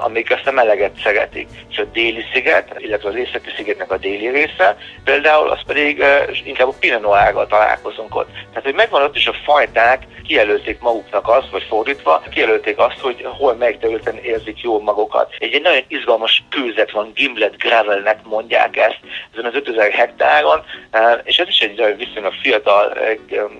amik 0.04 0.30
azt 0.30 0.46
a 0.46 0.52
meleget 0.52 1.00
szeretik. 1.02 1.48
És 1.70 1.78
a 1.78 1.84
déli 1.84 2.24
sziget, 2.32 2.74
illetve 2.76 3.08
az 3.08 3.14
északi 3.14 3.50
szigetnek 3.56 3.92
a 3.92 3.96
déli 3.96 4.28
része, 4.28 4.76
például 5.04 5.50
az 5.50 5.60
pedig 5.66 6.04
inkább 6.44 6.68
a 6.68 6.74
Pinot 6.80 7.00
Noir-gal 7.00 7.46
találkozunk 7.46 8.16
ott. 8.16 8.28
Tehát, 8.48 8.64
hogy 8.64 8.74
megvan 8.74 9.02
ott 9.02 9.16
is 9.16 9.26
a 9.26 9.34
fajták, 9.44 10.02
kijelölték 10.26 10.80
maguknak 10.80 11.28
azt, 11.28 11.50
vagy 11.50 11.66
fordítva, 11.68 12.22
kijelölték 12.30 12.78
azt, 12.78 12.98
hogy 13.00 13.26
hol 13.38 13.54
melyik 13.64 13.80
területen 13.80 14.16
érzik 14.16 14.60
jól 14.60 14.80
magukat. 14.82 15.34
Egy, 15.38 15.54
egy 15.54 15.62
nagyon 15.62 15.82
izgalmas 15.88 16.42
kőzet 16.50 16.90
van, 16.90 17.12
Gimlet 17.14 17.56
Gravelnek 17.56 18.18
mondják 18.24 18.76
ezt, 18.76 19.00
ezen 19.32 19.44
az 19.44 19.54
5000 19.54 19.90
hektáron, 19.90 20.62
és 21.22 21.38
ez 21.38 21.48
is 21.48 21.58
egy 21.58 21.96
viszonylag 21.96 22.32
fiatal 22.42 22.98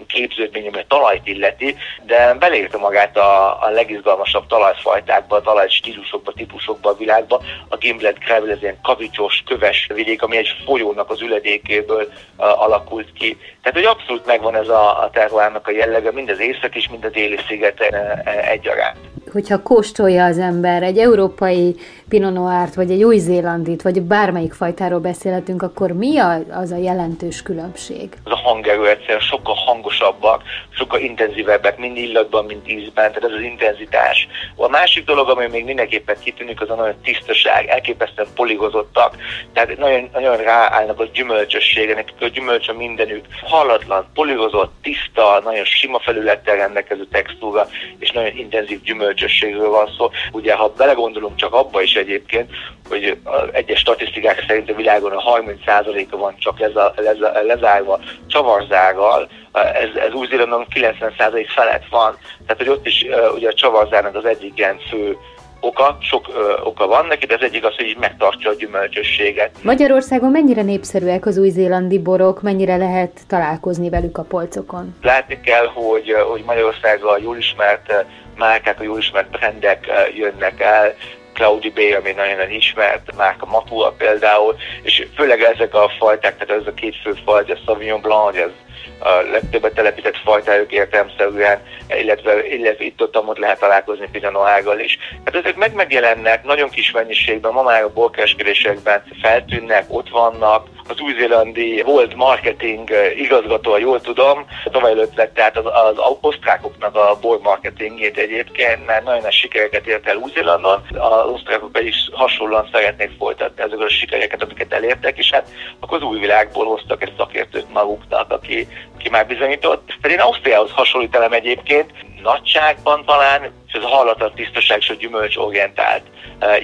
képződmény, 0.07 0.67
ami 0.67 0.79
a 0.79 0.85
talajt 0.89 1.27
illeti, 1.27 1.77
de 2.07 2.35
beleírta 2.35 2.79
magát 2.79 3.17
a, 3.17 3.63
a 3.63 3.71
legizgalmasabb 3.71 4.47
talajfajtákba, 4.47 5.37
a 5.37 5.41
talajstílusokba, 5.41 6.33
típusokba 6.33 6.91
a 6.91 6.97
világba. 6.97 7.43
A 7.69 7.77
Gimlet 7.77 8.19
Gravel 8.19 8.51
ez 8.51 8.63
ilyen 8.63 8.81
kavicsos, 8.83 9.43
köves 9.47 9.89
vidék, 9.95 10.23
ami 10.23 10.37
egy 10.37 10.57
folyónak 10.65 11.11
az 11.11 11.21
üledékéből 11.21 12.03
uh, 12.37 12.63
alakult 12.63 13.13
ki. 13.13 13.37
Tehát, 13.63 13.79
hogy 13.79 13.99
abszolút 13.99 14.27
megvan 14.27 14.57
ez 14.57 14.69
a, 14.69 15.03
a 15.03 15.11
terroárnak 15.11 15.69
a 15.69 15.71
jellege, 15.71 16.13
mind 16.13 16.31
az 16.31 16.41
észak 16.41 16.75
és 16.75 16.89
mind 16.89 17.05
a 17.05 17.09
déli 17.09 17.39
szigeten 17.49 17.95
egyaránt 18.25 19.13
hogyha 19.33 19.62
kóstolja 19.62 20.25
az 20.25 20.38
ember 20.38 20.83
egy 20.83 20.99
európai 20.99 21.76
Pinot 22.09 22.75
vagy 22.75 22.90
egy 22.90 23.04
új-zélandit, 23.04 23.83
vagy 23.83 24.02
bármelyik 24.02 24.52
fajtáról 24.52 24.99
beszélhetünk, 24.99 25.62
akkor 25.62 25.93
mi 25.93 26.19
az 26.50 26.71
a 26.71 26.76
jelentős 26.76 27.43
különbség? 27.43 28.09
Az 28.25 28.33
a 28.33 28.37
hangerő 28.37 28.88
egyszerűen 28.88 29.21
sokkal 29.21 29.54
hangosabbak, 29.54 30.43
sokkal 30.71 31.00
intenzívebbek, 31.00 31.78
mind 31.78 31.97
illatban, 31.97 32.45
mind 32.45 32.69
ízben, 32.69 33.12
tehát 33.12 33.25
ez 33.25 33.37
az 33.37 33.43
intenzitás. 33.43 34.28
A 34.57 34.69
másik 34.69 35.04
dolog, 35.04 35.28
ami 35.28 35.47
még 35.47 35.64
mindenképpen 35.64 36.16
kitűnik, 36.21 36.61
az 36.61 36.71
a 36.71 36.75
nagyon 36.75 36.95
tisztaság, 37.02 37.66
elképesztően 37.66 38.28
poligozottak, 38.35 39.16
tehát 39.52 39.78
nagyon, 39.78 40.09
nagyon 40.12 40.37
ráállnak 40.37 41.00
a 41.00 41.09
gyümölcsössége, 41.12 41.95
nekik 41.95 42.16
a 42.21 42.26
gyümölcs 42.26 42.69
a 42.69 42.73
mindenük, 42.73 43.25
hallatlan, 43.43 44.07
poligozott, 44.14 44.73
tiszta, 44.83 45.40
nagyon 45.45 45.64
sima 45.64 45.99
felülettel 45.99 46.57
rendelkező 46.57 47.07
textúra, 47.11 47.69
és 47.99 48.11
nagyon 48.11 48.37
intenzív 48.37 48.83
gyümölcsösségről 49.14 49.68
van 49.68 49.90
szó. 49.97 50.11
Ugye, 50.33 50.54
ha 50.54 50.73
belegondolunk 50.76 51.37
csak 51.37 51.52
abba 51.52 51.83
is 51.83 51.94
egyébként, 51.94 52.50
hogy 52.88 53.18
egyes 53.52 53.78
statisztikák 53.78 54.44
szerint 54.47 54.71
a 54.71 54.75
világon 54.75 55.12
a 55.12 55.38
30%-a 55.38 56.16
van 56.16 56.35
csak 56.38 56.59
leza, 56.59 56.92
leza, 56.97 57.42
lezárva 57.42 58.00
csavarzárral, 58.26 59.28
ez, 59.52 59.88
ez 59.94 60.12
Új-Zélandon 60.12 60.66
90% 60.75 61.47
felett 61.54 61.87
van, 61.90 62.16
tehát 62.47 62.62
hogy 62.62 62.68
ott 62.68 62.87
is 62.87 63.06
ugye 63.35 63.49
a 63.49 63.54
csavarzárnak 63.54 64.14
az 64.14 64.25
egyik 64.25 64.59
ilyen 64.59 64.78
fő 64.90 65.16
oka, 65.64 65.97
sok 66.00 66.28
ö, 66.35 66.61
oka 66.62 66.87
van 66.87 67.06
neki, 67.06 67.26
de 67.26 67.35
az 67.35 67.42
egyik 67.42 67.64
az, 67.64 67.76
hogy 67.76 67.87
így 67.87 67.99
megtartja 67.99 68.50
a 68.50 68.54
gyümölcsösséget. 68.54 69.50
Magyarországon 69.62 70.30
mennyire 70.30 70.62
népszerűek 70.62 71.26
az 71.26 71.38
új-zélandi 71.38 71.99
borok, 71.99 72.42
mennyire 72.42 72.76
lehet 72.76 73.21
találkozni 73.28 73.88
velük 73.88 74.18
a 74.18 74.23
polcokon? 74.23 74.94
Látni 75.02 75.40
kell, 75.40 75.66
hogy, 75.66 76.14
hogy 76.30 76.42
Magyarországon 76.47 77.12
a 77.12 77.18
jól 77.23 77.37
ismert 77.37 78.04
márkák, 78.37 78.80
a 78.80 78.83
jól 78.83 78.99
ismert 78.99 79.30
brendek 79.30 79.87
jönnek 80.14 80.61
el, 80.61 80.94
Claudi 81.35 81.71
B, 81.71 81.78
ami 81.99 82.12
nagyon 82.12 82.50
ismert, 82.50 83.16
márka 83.16 83.47
Matua 83.47 83.94
például, 83.99 84.56
és 84.83 85.06
főleg 85.16 85.40
ezek 85.40 85.75
a 85.75 85.90
fajták, 85.99 86.37
tehát 86.38 86.61
ez 86.61 86.66
a 86.66 86.75
két 86.75 86.97
fő 87.02 87.12
fajta, 87.25 87.52
a 87.52 87.56
Sauvignon 87.66 88.00
Blanc, 88.00 88.37
az 88.37 88.50
a 88.99 89.09
legtöbbet 89.31 89.75
telepített 89.75 90.17
fajtájuk 90.17 90.73
értelmszerűen, 90.73 91.62
illetve, 91.88 92.47
illetve 92.47 92.85
itt 92.85 93.00
ott 93.03 93.38
lehet 93.38 93.59
találkozni 93.59 94.09
Pinot 94.12 94.81
is. 94.81 94.99
Hát 95.25 95.35
ezek 95.35 95.57
meg 95.57 95.75
megjelennek 95.75 96.45
nagyon 96.45 96.71
kis 96.71 96.91
mennyiségben, 96.91 97.53
ma 97.53 97.62
már 97.62 97.83
a 97.83 97.93
borkereskedésekben 97.93 99.03
feltűnnek, 99.23 99.85
ott 99.88 100.09
vannak, 100.09 100.67
az 100.88 101.00
új-zélandi 101.00 101.83
volt 101.83 102.14
marketing 102.14 102.91
igazgató, 103.17 103.76
jól 103.76 104.00
tudom, 104.00 104.47
előtt 104.73 105.14
lett 105.14 105.35
tehát 105.35 105.57
az, 105.57 105.64
az 105.67 106.17
osztrákoknak 106.21 106.97
a 106.97 107.19
bor 107.21 107.41
marketingét 107.43 108.19
egyébként, 108.19 108.87
mert 108.87 109.05
nagyon 109.05 109.23
nagy 109.23 109.33
sikereket 109.33 109.87
ért 109.87 110.07
el 110.07 110.17
Új-Zélandon, 110.17 110.83
az 110.91 111.26
osztrákok 111.26 111.73
pedig 111.73 111.95
hasonlóan 112.12 112.69
szeretnék 112.73 113.11
folytatni 113.19 113.62
ezeket 113.62 113.87
a 113.87 113.88
sikereket, 113.88 114.43
amiket 114.43 114.73
elértek, 114.73 115.19
és 115.19 115.31
hát 115.31 115.49
akkor 115.81 115.97
az 115.97 116.05
új 116.09 116.19
világból 116.19 116.67
hoztak 116.67 117.03
egy 117.03 117.12
szakértőt 117.17 117.73
maguknak, 117.73 118.31
aki, 118.31 118.69
aki 118.95 119.09
már 119.09 119.26
bizonyított. 119.26 119.87
Tehát 119.87 120.19
én 120.19 120.25
Ausztriához 120.25 120.71
hasonlítelem 120.71 121.33
egyébként, 121.33 121.90
nagyságban 122.23 123.04
talán, 123.04 123.43
és 123.66 123.73
ez 123.73 123.83
a 123.83 123.88
hallatlan 123.88 124.33
tisztaság 124.35 124.78
és 124.78 124.88
a 124.88 124.95
gyümölcs 124.95 125.37
orientált 125.37 126.02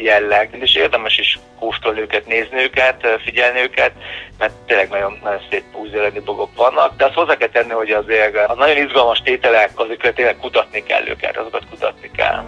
jelleg, 0.03 0.57
és 0.61 0.75
érdemes 0.75 1.19
is 1.19 1.39
kóstolni 1.59 2.01
őket, 2.01 2.27
nézni 2.27 2.63
őket, 2.63 3.07
figyelni 3.25 3.61
őket, 3.61 3.93
mert 4.39 4.53
tényleg 4.67 4.89
nagyon, 4.89 5.19
nagyon 5.23 5.41
szép 5.51 5.65
új 5.73 5.89
dolgok 6.25 6.57
vannak, 6.57 6.97
de 6.97 7.05
azt 7.05 7.15
hozzá 7.15 7.37
kell 7.37 7.49
tenni, 7.49 7.73
hogy 7.73 7.91
azért 7.91 8.37
a 8.49 8.55
nagyon 8.55 8.77
izgalmas 8.77 9.23
tételek, 9.23 9.71
azokat 9.75 10.15
tényleg 10.15 10.37
kutatni 10.37 10.83
kell 10.83 11.07
őket, 11.09 11.37
azokat 11.37 11.63
kutatni 11.71 12.11
kell. 12.17 12.45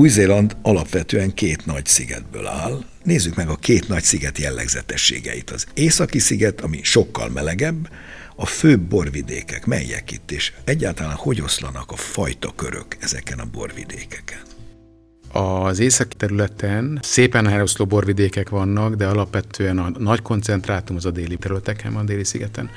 Új-Zéland 0.00 0.56
alapvetően 0.62 1.34
két 1.34 1.66
nagy 1.66 1.86
szigetből 1.86 2.46
áll. 2.46 2.84
Nézzük 3.02 3.34
meg 3.34 3.48
a 3.48 3.56
két 3.56 3.88
nagy 3.88 4.02
sziget 4.02 4.38
jellegzetességeit. 4.38 5.50
Az 5.50 5.66
északi 5.74 6.18
sziget, 6.18 6.60
ami 6.60 6.80
sokkal 6.82 7.28
melegebb, 7.28 7.90
a 8.36 8.46
főbb 8.46 8.80
borvidékek, 8.80 9.66
melyek 9.66 10.10
itt, 10.10 10.30
és 10.30 10.52
egyáltalán 10.64 11.14
hogy 11.14 11.40
oszlanak 11.40 11.90
a 11.90 11.96
fajta 11.96 12.52
körök 12.56 12.96
ezeken 13.00 13.38
a 13.38 13.50
borvidékeken? 13.52 14.40
Az 15.32 15.78
északi 15.78 16.16
területen 16.16 16.98
szépen 17.02 17.48
eloszló 17.48 17.84
borvidékek 17.84 18.48
vannak, 18.48 18.94
de 18.94 19.06
alapvetően 19.06 19.78
a 19.78 19.90
nagy 19.98 20.22
koncentrátum 20.22 20.96
az 20.96 21.04
a 21.04 21.10
déli 21.10 21.36
területeken 21.36 21.92
van, 21.92 22.02
a 22.02 22.06
déli 22.06 22.24
szigeten. 22.24 22.70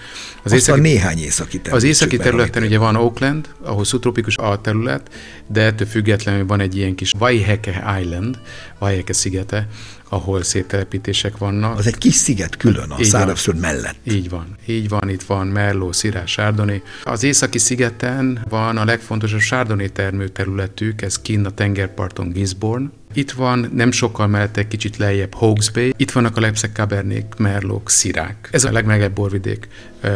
Az 0.44 0.52
északi, 0.52 0.80
néhány 0.80 1.18
északi 1.18 1.58
terület. 1.58 1.78
Az 1.78 1.84
északi 1.84 2.18
területen 2.18 2.64
ugye 2.64 2.78
van 2.78 2.96
Oakland, 2.96 3.50
ahol 3.62 3.84
szubtropikus 3.84 4.38
a 4.38 4.62
terület, 4.62 5.10
de 5.48 5.62
ettől 5.62 5.88
függetlenül 5.88 6.46
van 6.46 6.60
egy 6.60 6.76
ilyen 6.76 6.96
kis 6.96 7.14
Waiheke 7.20 8.00
Island, 8.02 8.40
Waiheke 8.80 9.14
szigete, 9.14 9.68
ahol 10.14 10.44
széttelepítések 10.44 11.38
vannak. 11.38 11.78
Az 11.78 11.88
egy 11.88 11.98
kis 11.98 12.14
sziget 12.14 12.58
külön 12.58 12.92
a 12.92 13.04
szárazföld 13.04 13.60
mellett. 13.60 13.96
Így 14.04 14.30
van, 14.30 14.48
így 14.66 14.90
van, 14.90 15.10
itt 15.10 15.24
van 15.24 15.48
Merló, 15.48 15.92
Szirás, 15.92 16.32
Sárdoni. 16.32 16.82
Az 17.04 17.24
északi 17.24 17.58
szigeten 17.58 18.46
van 18.50 18.78
a 18.78 18.86
legfontosabb 18.86 19.40
Sárdoni 19.40 19.90
termőterületük, 19.90 21.02
ez 21.02 21.22
kinn 21.22 21.46
a 21.46 21.50
tengerparton 21.50 22.32
Gisborne, 22.32 22.90
itt 23.14 23.32
van 23.32 23.70
nem 23.74 23.92
sokkal 23.92 24.28
mellett 24.28 24.58
egy 24.58 24.68
kicsit 24.68 24.98
lejjebb 24.98 25.34
Hawke's 25.40 25.68
Bay, 25.74 25.94
itt 25.98 26.12
vannak 26.12 26.38
a 26.38 26.42
lepszek, 26.42 26.72
Cabernet, 26.74 27.38
Merlok, 27.38 27.90
Szirák. 27.90 28.50
Ez 28.52 28.64
a 28.64 28.72
legmelegebb 28.72 29.14
borvidék 29.14 29.68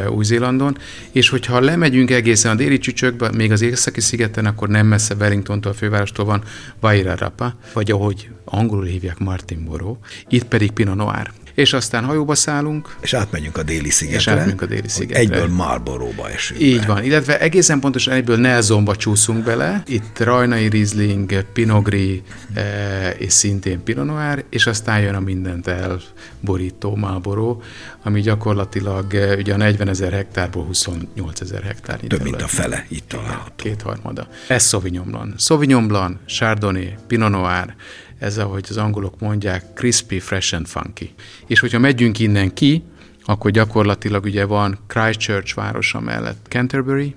Új-Zélandon, 0.09 0.77
és 1.11 1.29
hogyha 1.29 1.59
lemegyünk 1.59 2.11
egészen 2.11 2.51
a 2.51 2.55
déli 2.55 2.77
csücsökbe, 2.77 3.31
még 3.31 3.51
az 3.51 3.61
északi 3.61 4.01
szigeten, 4.01 4.45
akkor 4.45 4.67
nem 4.67 4.87
messze 4.87 5.15
Wellingtontól, 5.15 5.71
a 5.71 5.75
fővárostól 5.75 6.25
van 6.25 6.43
Vairarapa, 6.79 7.53
vagy 7.73 7.91
ahogy 7.91 8.29
angolul 8.45 8.85
hívják 8.85 9.17
Martinborough, 9.17 9.99
itt 10.29 10.43
pedig 10.43 10.71
Pinot 10.71 10.95
Noir 10.95 11.31
és 11.57 11.73
aztán 11.73 12.05
hajóba 12.05 12.35
szállunk. 12.35 12.95
És 12.99 13.13
átmegyünk 13.13 13.57
a 13.57 13.63
déli 13.63 13.89
szigetre. 13.89 14.19
És 14.19 14.27
átmegyünk 14.27 14.61
a 14.61 14.65
déli 14.65 14.87
szigetre. 14.87 15.19
Egyből 15.19 15.47
Marlborough-ba 15.47 16.29
esünk 16.29 16.61
Így 16.61 16.85
van, 16.85 17.03
illetve 17.03 17.39
egészen 17.39 17.79
pontosan 17.79 18.13
egyből 18.13 18.37
Nelsonba 18.37 18.95
csúszunk 18.95 19.43
bele. 19.43 19.83
Itt 19.87 20.19
Rajnai 20.19 20.67
Riesling, 20.67 21.45
Pinot 21.53 21.83
Gris 21.83 22.21
e, 22.53 23.09
és 23.09 23.33
szintén 23.33 23.83
Pinot 23.83 24.05
Noir, 24.05 24.43
és 24.49 24.67
aztán 24.67 24.99
jön 24.99 25.15
a 25.15 25.19
mindent 25.19 25.67
elborító 25.67 26.95
Marlborough, 26.95 27.63
ami 28.03 28.21
gyakorlatilag 28.21 29.13
e, 29.13 29.35
ugye 29.35 29.53
a 29.53 29.57
40 29.57 29.87
ezer 29.87 30.11
hektárból 30.11 30.63
28 30.63 31.41
ezer 31.41 31.63
hektár. 31.63 31.99
Több 31.99 32.23
mint 32.23 32.41
a 32.41 32.47
fele 32.47 32.85
itt 32.89 33.07
található. 33.07 33.51
Kétharmada. 33.55 34.27
Ez 34.47 34.67
Sauvignon 34.67 35.05
Blanc. 35.05 35.43
Sauvignon 35.43 35.87
Blanc, 35.87 36.17
Chardonnay, 36.25 36.93
Pinot 37.07 37.29
Noir, 37.29 37.75
ez, 38.19 38.37
ahogy 38.37 38.65
az 38.69 38.77
angolok 38.77 39.19
mondják, 39.19 39.73
crispy, 39.73 40.19
fresh 40.19 40.55
and 40.55 40.67
funky. 40.67 41.13
És 41.47 41.59
hogyha 41.59 41.79
megyünk 41.79 42.19
innen 42.19 42.53
ki, 42.53 42.83
akkor 43.25 43.51
gyakorlatilag 43.51 44.23
ugye 44.23 44.45
van 44.45 44.79
Christchurch 44.87 45.55
városa 45.55 45.99
mellett 45.99 46.45
Canterbury, 46.49 47.15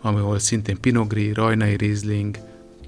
ahol 0.00 0.38
szintén 0.38 0.80
Pinot 0.80 1.08
Gris, 1.08 1.34
Rajnai 1.34 1.76
Riesling, 1.76 2.36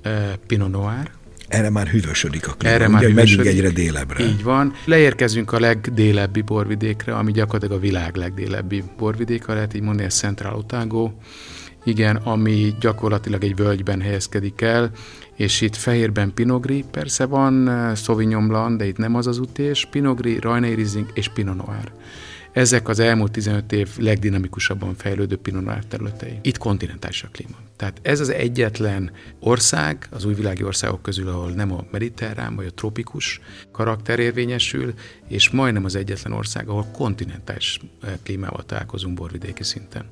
uh, 0.05 0.12
Pinot 0.47 0.70
Noir, 0.70 1.11
erre 1.49 1.70
már 1.70 1.87
hűvösödik 1.87 2.49
a 2.49 2.53
klíma, 2.53 2.75
Erre 2.75 2.88
már 2.88 3.03
hűvösödik. 3.03 3.47
egyre 3.47 3.68
délebbre. 3.68 4.25
Így 4.25 4.42
van. 4.42 4.73
Leérkezünk 4.85 5.53
a 5.53 5.61
legdélebbi 5.61 6.40
borvidékre, 6.40 7.14
ami 7.14 7.33
gyakorlatilag 7.33 7.77
a 7.77 7.81
világ 7.81 8.16
legdélebbi 8.16 8.83
borvidéke, 8.99 9.53
lehet 9.53 9.75
így 9.75 9.83
mondani, 9.83 10.07
ez 10.07 10.14
Central 10.14 10.55
Otago, 10.55 11.12
igen, 11.85 12.16
ami 12.16 12.75
gyakorlatilag 12.81 13.44
egy 13.44 13.57
völgyben 13.57 14.01
helyezkedik 14.01 14.61
el, 14.61 14.90
és 15.37 15.61
itt 15.61 15.77
fehérben 15.77 16.35
Pinogri, 16.35 16.85
persze 16.90 17.27
van 17.27 17.68
eh, 17.68 17.97
Sauvignon 17.97 18.49
Blanc, 18.49 18.79
de 18.79 18.87
itt 18.87 18.97
nem 18.97 19.14
az 19.14 19.27
az 19.27 19.38
utés, 19.38 19.88
Pinogri, 19.90 20.38
Rajnai 20.38 20.75
Riesling 20.75 21.11
és 21.14 21.29
Pinot 21.29 21.66
Noir. 21.66 21.92
Ezek 22.53 22.88
az 22.88 22.99
elmúlt 22.99 23.33
15 23.33 23.73
év 23.73 23.88
legdinamikusabban 23.99 24.94
fejlődő 24.94 25.37
Pinot 25.37 25.64
Noir 25.64 25.85
területei. 25.85 26.38
Itt 26.42 26.59
kontinentális 26.59 27.23
a 27.23 27.29
klíma. 27.33 27.57
Tehát 27.77 27.99
ez 28.03 28.20
az 28.20 28.29
egyetlen 28.29 29.11
ország 29.40 30.09
az 30.11 30.25
újvilági 30.25 30.64
országok 30.64 31.03
közül, 31.03 31.29
ahol 31.29 31.51
nem 31.51 31.73
a 31.73 31.85
mediterrán 31.90 32.57
vagy 32.57 32.66
a 32.66 32.75
tropikus 32.75 33.40
karakter 33.73 34.18
érvényesül, 34.18 34.94
és 35.29 35.51
majdnem 35.51 35.85
az 35.85 35.94
egyetlen 35.94 36.33
ország, 36.33 36.68
ahol 36.68 36.87
kontinentális 36.92 37.81
eh, 38.03 38.12
klímával 38.23 38.64
találkozunk 38.64 39.14
borvidéki 39.14 39.62
szinten. 39.62 40.05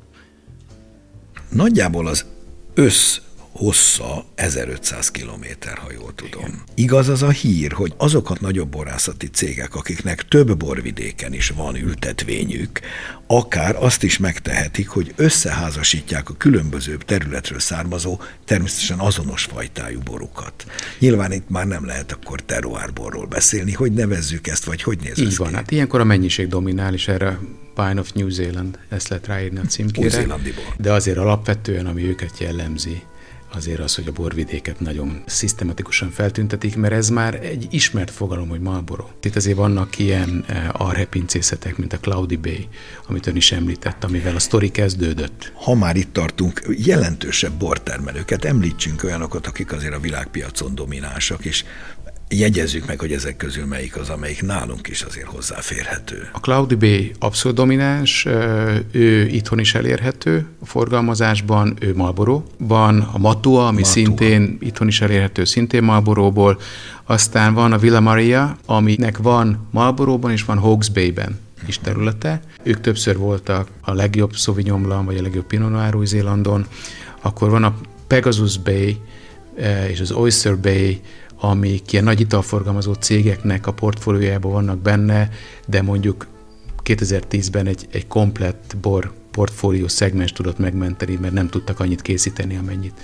Nagyjából 1.49 2.07
az 2.07 2.27
össz 2.75 3.19
hossza 3.53 4.25
1500 4.35 5.11
kilométer, 5.11 5.79
ha 5.79 5.93
jól 5.93 6.15
tudom. 6.15 6.43
Igen. 6.43 6.63
Igaz 6.75 7.09
az 7.09 7.23
a 7.23 7.31
hír, 7.31 7.73
hogy 7.73 7.95
azok 7.97 8.31
a 8.31 8.37
nagyobb 8.41 8.69
borászati 8.69 9.27
cégek, 9.27 9.75
akiknek 9.75 10.29
több 10.29 10.57
borvidéken 10.57 11.33
is 11.33 11.49
van 11.49 11.77
ültetvényük, 11.77 12.81
akár 13.27 13.77
azt 13.79 14.03
is 14.03 14.19
megtehetik, 14.19 14.89
hogy 14.89 15.13
összeházasítják 15.17 16.31
a 16.31 16.35
különböző 16.37 16.97
területről 17.07 17.59
származó, 17.59 18.21
természetesen 18.45 18.99
azonos 18.99 19.45
fajtájú 19.45 20.01
borukat. 20.05 20.67
Nyilván 20.99 21.33
itt 21.33 21.49
már 21.49 21.67
nem 21.67 21.87
lehet 21.87 22.13
akkor 22.13 22.41
terroárborról 22.41 23.27
beszélni, 23.27 23.73
hogy 23.73 23.93
nevezzük 23.93 24.47
ezt, 24.47 24.65
vagy 24.65 24.83
hogy 24.83 24.99
néz 25.03 25.19
Így 25.19 25.37
van, 25.37 25.49
ki? 25.49 25.55
hát 25.55 25.71
ilyenkor 25.71 26.01
a 26.01 26.05
mennyiség 26.05 26.49
dominál, 26.49 26.95
és 26.95 27.09
erre 27.09 27.39
Pine 27.75 28.01
of 28.01 28.13
New 28.13 28.29
Zealand, 28.29 28.79
ezt 28.89 29.09
lehet 29.09 29.27
ráírni 29.27 29.59
a 29.59 29.67
címkére. 29.67 30.39
De 30.77 30.93
azért 30.93 31.19
alapvetően, 31.19 31.87
ami 31.87 32.03
őket 32.03 32.39
jellemzi, 32.39 33.03
azért 33.55 33.81
az, 33.81 33.95
hogy 33.95 34.09
a 34.09 34.13
borvidéket 34.13 34.81
nagyon 34.81 35.23
szisztematikusan 35.27 36.11
feltüntetik, 36.11 36.77
mert 36.77 36.93
ez 36.93 37.09
már 37.09 37.35
egy 37.35 37.67
ismert 37.71 38.11
fogalom, 38.11 38.49
hogy 38.49 38.61
Marlboro. 38.61 39.07
Itt 39.23 39.37
azért 39.37 39.57
vannak 39.57 39.99
ilyen 39.99 40.45
eh, 40.47 40.81
arrepincészetek, 40.81 41.77
mint 41.77 41.93
a 41.93 41.99
Cloudy 41.99 42.37
Bay, 42.37 42.69
amit 43.07 43.27
ön 43.27 43.37
is 43.37 43.53
említett, 43.53 44.05
amivel 44.05 44.35
a 44.35 44.39
sztori 44.39 44.71
kezdődött. 44.71 45.53
Ha 45.55 45.75
már 45.75 45.97
itt 45.97 46.13
tartunk, 46.13 46.63
jelentősebb 46.69 47.53
bortermelőket, 47.53 48.45
említsünk 48.45 49.05
olyanokat, 49.05 49.47
akik 49.47 49.73
azért 49.73 49.95
a 49.95 50.01
világpiacon 50.01 50.75
dominánsak, 50.75 51.45
és 51.45 51.65
jegyezzük 52.39 52.87
meg, 52.87 53.01
hogy 53.01 53.13
ezek 53.13 53.37
közül 53.37 53.67
melyik 53.67 53.97
az, 53.97 54.09
amelyik 54.09 54.43
nálunk 54.43 54.89
is 54.89 55.03
azért 55.03 55.27
hozzáférhető. 55.27 56.29
A 56.33 56.41
Cloudy 56.41 56.75
Bay 56.75 57.13
abszolút 57.19 57.57
domináns, 57.57 58.27
ő 58.91 59.27
itthon 59.27 59.59
is 59.59 59.75
elérhető 59.75 60.47
a 60.61 60.67
forgalmazásban, 60.67 61.77
ő 61.81 61.95
Marlboro-ban, 61.95 63.01
a 63.13 63.19
Matua, 63.19 63.67
ami 63.67 63.77
Matua. 63.77 63.93
szintén 63.93 64.59
itthon 64.61 64.89
is 64.89 65.01
elérhető, 65.01 65.45
szintén 65.45 65.83
Marlboro-ból, 65.83 66.61
aztán 67.05 67.55
van 67.55 67.73
a 67.73 67.79
Villa 67.79 68.01
Maria, 68.01 68.57
aminek 68.67 69.19
van 69.19 69.69
Marlboro-ban 69.71 70.31
és 70.31 70.45
van 70.45 70.61
Hawke's 70.63 70.89
Bay-ben 70.95 71.39
is 71.67 71.79
területe. 71.79 72.41
Ők 72.63 72.81
többször 72.81 73.17
voltak 73.17 73.69
a 73.81 73.93
legjobb 73.93 74.35
Sauvignon 74.35 74.83
Blanc, 74.83 75.07
vagy 75.07 75.17
a 75.17 75.23
legjobb 75.23 75.47
Pinot 75.47 75.71
Noir 75.71 75.95
Új-Zélandon. 75.95 76.67
Akkor 77.21 77.51
van 77.51 77.65
a 77.65 77.75
Pegasus 78.07 78.59
Bay 78.59 79.01
és 79.89 80.01
az 80.01 80.11
Oyster 80.11 80.59
Bay, 80.59 81.01
amik 81.45 81.93
ilyen 81.93 82.05
nagy 82.05 82.21
italforgalmazó 82.21 82.93
cégeknek 82.93 83.67
a 83.67 83.73
portfóliójában 83.73 84.53
vannak 84.53 84.79
benne, 84.79 85.29
de 85.67 85.83
mondjuk 85.83 86.27
2010-ben 86.85 87.67
egy, 87.67 87.87
egy 87.93 88.07
komplett 88.07 88.77
bor 88.81 89.13
portfólió 89.31 89.89
szegmens 89.89 90.33
tudott 90.33 90.59
megmenteni, 90.59 91.19
mert 91.21 91.33
nem 91.33 91.49
tudtak 91.49 91.81
annyit 91.81 92.03
készíteni, 92.03 92.57
amennyit 92.57 92.95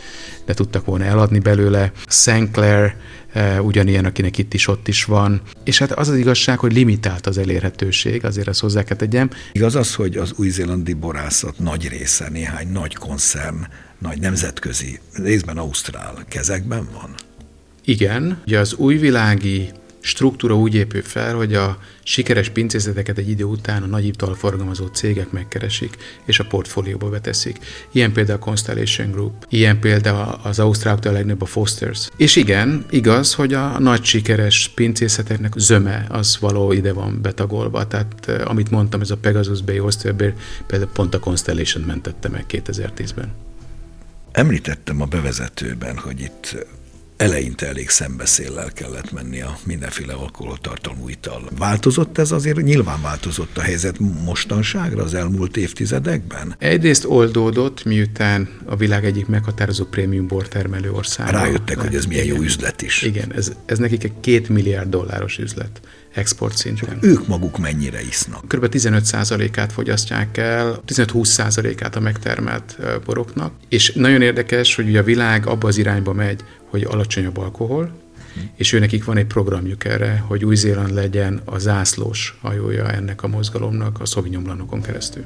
de 0.44 0.54
tudtak 0.54 0.84
volna 0.84 1.04
eladni 1.04 1.38
belőle. 1.38 1.92
St. 2.06 2.50
Clair 2.52 2.94
e, 3.32 3.62
ugyanilyen, 3.62 4.04
akinek 4.04 4.38
itt 4.38 4.54
is, 4.54 4.66
ott 4.66 4.88
is 4.88 5.04
van. 5.04 5.40
És 5.64 5.78
hát 5.78 5.92
az 5.92 6.08
az 6.08 6.16
igazság, 6.16 6.58
hogy 6.58 6.72
limitált 6.72 7.26
az 7.26 7.38
elérhetőség, 7.38 8.24
azért 8.24 8.48
ezt 8.48 8.60
hozzá 8.60 8.82
kell 8.82 8.96
tegyem. 8.96 9.30
Igaz 9.52 9.74
az, 9.74 9.94
hogy 9.94 10.16
az 10.16 10.32
új-zélandi 10.36 10.92
borászat 10.92 11.58
nagy 11.58 11.88
része, 11.88 12.28
néhány 12.28 12.68
nagy 12.68 12.94
koncern, 12.94 13.66
nagy 13.98 14.20
nemzetközi, 14.20 15.00
részben 15.12 15.58
ausztrál 15.58 16.24
kezekben 16.28 16.88
van? 16.92 17.14
Igen, 17.88 18.40
ugye 18.46 18.58
az 18.58 18.74
újvilági 18.74 19.70
struktúra 20.00 20.56
úgy 20.56 20.74
épül 20.74 21.02
fel, 21.02 21.34
hogy 21.34 21.54
a 21.54 21.78
sikeres 22.02 22.48
pincészeteket 22.48 23.18
egy 23.18 23.28
idő 23.28 23.44
után 23.44 23.82
a 23.82 23.86
nagy 23.86 24.06
italforgalmazó 24.06 24.86
cégek 24.86 25.30
megkeresik, 25.30 25.96
és 26.24 26.38
a 26.38 26.44
portfólióba 26.44 27.08
beteszik. 27.08 27.58
Ilyen 27.92 28.12
például 28.12 28.38
a 28.38 28.44
Constellation 28.44 29.10
Group, 29.10 29.46
ilyen 29.48 29.80
például 29.80 30.40
az 30.42 30.58
Ausztráloktól 30.58 31.12
legnagyobb 31.12 31.42
a 31.42 31.46
Fosters. 31.46 32.08
És 32.16 32.36
igen, 32.36 32.84
igaz, 32.90 33.34
hogy 33.34 33.54
a 33.54 33.78
nagy 33.78 34.04
sikeres 34.04 34.70
pincészeteknek 34.74 35.52
zöme 35.56 36.06
az 36.08 36.38
való 36.40 36.72
ide 36.72 36.92
van 36.92 37.18
betagolva. 37.22 37.86
Tehát 37.86 38.28
eh, 38.28 38.50
amit 38.50 38.70
mondtam, 38.70 39.00
ez 39.00 39.10
a 39.10 39.16
Pegasus 39.16 39.62
Bay 39.62 39.80
Oyster 39.80 40.16
Bay, 40.16 40.32
például 40.66 40.90
pont 40.92 41.14
a 41.14 41.18
Constellation 41.18 41.84
mentette 41.84 42.28
meg 42.28 42.44
2010-ben. 42.48 43.32
Említettem 44.32 45.00
a 45.00 45.04
bevezetőben, 45.04 45.98
hogy 45.98 46.20
itt 46.20 46.66
eleinte 47.18 47.66
elég 47.66 47.88
szembeszéllel 47.88 48.72
kellett 48.72 49.12
menni 49.12 49.40
a 49.40 49.58
mindenféle 49.64 50.12
alkoholtartalmú 50.12 51.08
ital. 51.08 51.48
Változott 51.58 52.18
ez 52.18 52.30
azért? 52.30 52.62
Nyilván 52.62 53.02
változott 53.02 53.58
a 53.58 53.60
helyzet 53.60 53.98
mostanságra 54.24 55.02
az 55.02 55.14
elmúlt 55.14 55.56
évtizedekben? 55.56 56.54
Egyrészt 56.58 57.04
oldódott, 57.04 57.84
miután 57.84 58.48
a 58.64 58.76
világ 58.76 59.04
egyik 59.04 59.26
meghatározó 59.26 59.84
prémium 59.84 60.26
bortermelő 60.26 60.92
ország. 60.92 61.30
Rájöttek, 61.30 61.78
hogy 61.78 61.94
ez 61.94 62.04
milyen 62.04 62.24
igen, 62.24 62.36
jó 62.36 62.42
üzlet 62.42 62.82
is. 62.82 63.02
Igen, 63.02 63.32
ez, 63.32 63.52
ez 63.66 63.78
nekik 63.78 64.04
egy 64.04 64.20
két 64.20 64.48
milliárd 64.48 64.88
dolláros 64.88 65.38
üzlet 65.38 65.80
export 66.18 66.56
szinten. 66.56 66.88
Csak 66.88 67.04
ők 67.04 67.26
maguk 67.26 67.58
mennyire 67.58 68.02
isznak? 68.02 68.48
Kb. 68.48 68.66
15%-át 68.70 69.72
fogyasztják 69.72 70.36
el, 70.36 70.82
15-20%-át 70.86 71.96
a 71.96 72.00
megtermelt 72.00 72.78
boroknak, 73.04 73.52
és 73.68 73.92
nagyon 73.92 74.22
érdekes, 74.22 74.74
hogy 74.74 74.88
ugye 74.88 75.00
a 75.00 75.02
világ 75.02 75.46
abba 75.46 75.68
az 75.68 75.76
irányba 75.76 76.12
megy, 76.12 76.40
hogy 76.70 76.82
alacsonyabb 76.82 77.36
alkohol, 77.36 77.92
és 78.56 78.72
ő 78.72 78.78
nekik 78.78 79.04
van 79.04 79.16
egy 79.16 79.26
programjuk 79.26 79.84
erre, 79.84 80.24
hogy 80.26 80.44
Új-Zéland 80.44 80.94
legyen 80.94 81.40
a 81.44 81.58
zászlós 81.58 82.38
hajója 82.40 82.92
ennek 82.92 83.22
a 83.22 83.28
mozgalomnak 83.28 84.00
a 84.00 84.04
Sauvignon 84.04 84.80
keresztül. 84.82 85.24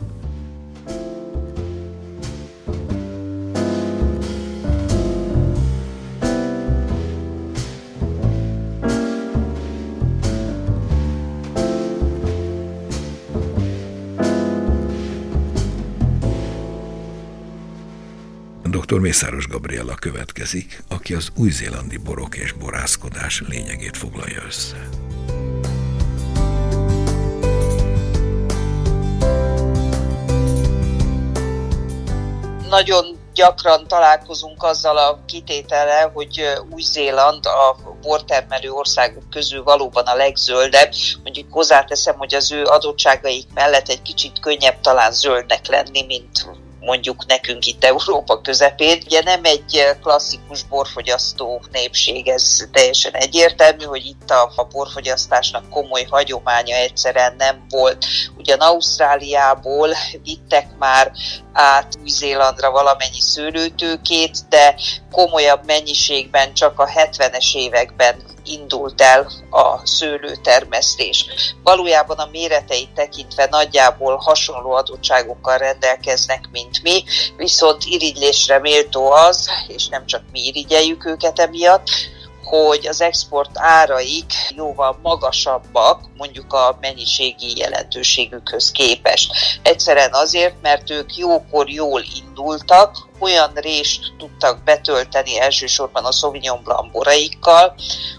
Dr. 18.92 19.00
Mészáros 19.00 19.46
Gabriela 19.46 19.94
következik, 19.94 20.82
aki 20.88 21.14
az 21.14 21.28
új-zélandi 21.36 21.96
borok 21.96 22.36
és 22.36 22.52
borászkodás 22.52 23.42
lényegét 23.48 23.96
foglalja 23.96 24.42
össze. 24.46 24.88
Nagyon 32.68 33.18
gyakran 33.34 33.88
találkozunk 33.88 34.62
azzal 34.62 34.96
a 34.96 35.24
kitétele, 35.26 36.10
hogy 36.14 36.52
Új-Zéland 36.70 37.46
a 37.46 37.76
bortermelő 38.02 38.70
országok 38.70 39.30
közül 39.30 39.62
valóban 39.62 40.04
a 40.04 40.14
legzöldebb. 40.14 40.92
Mondjuk 41.22 41.52
hozzáteszem, 41.52 42.16
hogy 42.16 42.34
az 42.34 42.52
ő 42.52 42.64
adottságaik 42.64 43.46
mellett 43.54 43.88
egy 43.88 44.02
kicsit 44.02 44.40
könnyebb 44.40 44.80
talán 44.80 45.12
zöldnek 45.12 45.66
lenni, 45.66 46.04
mint 46.06 46.46
mondjuk 46.82 47.26
nekünk 47.26 47.66
itt 47.66 47.84
Európa 47.84 48.40
közepén. 48.40 49.02
Ugye 49.04 49.22
nem 49.22 49.40
egy 49.44 49.96
klasszikus 50.02 50.62
borfogyasztó 50.62 51.62
népség, 51.72 52.28
ez 52.28 52.56
teljesen 52.72 53.12
egyértelmű, 53.12 53.84
hogy 53.84 54.04
itt 54.06 54.30
a, 54.30 54.52
a 54.56 54.64
borfogyasztásnak 54.64 55.68
komoly 55.68 56.06
hagyománya 56.10 56.76
egyszerűen 56.76 57.34
nem 57.38 57.66
volt. 57.68 58.04
Ugyan 58.36 58.58
Ausztráliából 58.58 59.88
vittek 60.22 60.66
már 60.78 61.12
át 61.52 61.98
Új-Zélandra 62.02 62.70
valamennyi 62.70 63.20
szőlőtőkét, 63.20 64.38
de 64.48 64.74
komolyabb 65.10 65.66
mennyiségben 65.66 66.54
csak 66.54 66.78
a 66.78 66.86
70-es 66.86 67.54
években 67.54 68.22
indult 68.52 69.00
el 69.00 69.32
a 69.50 69.86
szőlőtermesztés. 69.86 71.26
Valójában 71.62 72.18
a 72.18 72.28
méreteit 72.32 72.90
tekintve 72.94 73.48
nagyjából 73.50 74.16
hasonló 74.16 74.70
adottságokkal 74.70 75.58
rendelkeznek, 75.58 76.48
mint 76.52 76.82
mi, 76.82 77.04
viszont 77.36 77.84
irigylésre 77.84 78.58
méltó 78.58 79.10
az, 79.10 79.48
és 79.68 79.88
nem 79.88 80.06
csak 80.06 80.22
mi 80.32 80.40
irigyeljük 80.46 81.04
őket 81.04 81.38
emiatt, 81.38 81.88
hogy 82.58 82.86
az 82.86 83.00
export 83.00 83.50
áraik 83.54 84.32
jóval 84.56 84.98
magasabbak, 85.02 86.00
mondjuk 86.16 86.52
a 86.52 86.78
mennyiségi 86.80 87.56
jelentőségükhöz 87.56 88.70
képest. 88.70 89.32
Egyszerűen 89.62 90.12
azért, 90.12 90.54
mert 90.62 90.90
ők 90.90 91.16
jókor 91.16 91.70
jól 91.70 92.02
indultak, 92.16 92.96
olyan 93.18 93.52
rést 93.54 94.12
tudtak 94.18 94.64
betölteni 94.64 95.40
elsősorban 95.40 96.04
a 96.04 96.12
Sauvignon 96.12 96.62
Blanc 96.62 96.92
boraikkal, 96.92 97.74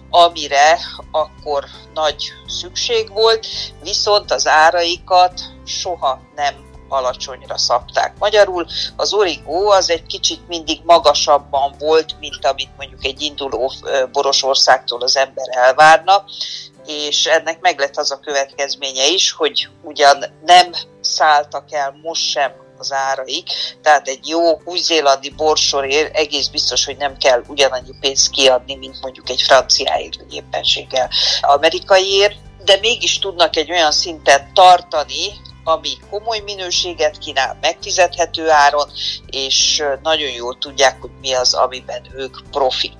amire 0.09 0.79
akkor 1.11 1.65
nagy 1.93 2.31
szükség 2.47 3.09
volt, 3.09 3.47
viszont 3.83 4.31
az 4.31 4.47
áraikat 4.47 5.41
soha 5.65 6.19
nem 6.35 6.72
alacsonyra 6.93 7.57
szabták. 7.57 8.13
Magyarul 8.19 8.65
az 8.95 9.13
origó 9.13 9.69
az 9.69 9.89
egy 9.89 10.05
kicsit 10.05 10.47
mindig 10.47 10.81
magasabban 10.83 11.75
volt, 11.79 12.19
mint 12.19 12.45
amit 12.45 12.77
mondjuk 12.77 13.05
egy 13.05 13.21
induló 13.21 13.71
boros 14.11 14.43
országtól 14.43 15.01
az 15.01 15.17
ember 15.17 15.47
elvárna, 15.51 16.23
és 16.85 17.25
ennek 17.25 17.59
meg 17.61 17.79
lett 17.79 17.97
az 17.97 18.11
a 18.11 18.19
következménye 18.19 19.07
is, 19.07 19.31
hogy 19.31 19.69
ugyan 19.81 20.25
nem 20.45 20.71
szálltak 21.01 21.73
el 21.73 21.95
most 22.01 22.29
sem 22.29 22.51
az 22.77 22.91
áraik, 22.91 23.49
tehát 23.81 24.07
egy 24.07 24.27
jó 24.27 24.61
új-zélandi 24.65 25.29
borsorért 25.29 26.15
egész 26.15 26.47
biztos, 26.47 26.85
hogy 26.85 26.97
nem 26.97 27.17
kell 27.17 27.43
ugyanannyi 27.47 27.93
pénzt 27.99 28.29
kiadni, 28.29 28.75
mint 28.75 29.01
mondjuk 29.01 29.29
egy 29.29 29.41
franciáért, 29.41 30.15
vagy 30.15 30.33
éppenséggel 30.33 31.09
amerikaiért, 31.41 32.35
de 32.65 32.77
mégis 32.81 33.19
tudnak 33.19 33.55
egy 33.55 33.71
olyan 33.71 33.91
szintet 33.91 34.53
tartani, 34.53 35.33
ami 35.63 35.89
komoly 36.09 36.39
minőséget 36.39 37.17
kínál, 37.17 37.57
megfizethető 37.61 38.49
áron, 38.49 38.89
és 39.27 39.83
nagyon 40.03 40.31
jól 40.31 40.57
tudják, 40.57 41.01
hogy 41.01 41.11
mi 41.21 41.33
az, 41.33 41.53
amiben 41.53 42.01
ők 42.15 42.37
profik. 42.51 42.95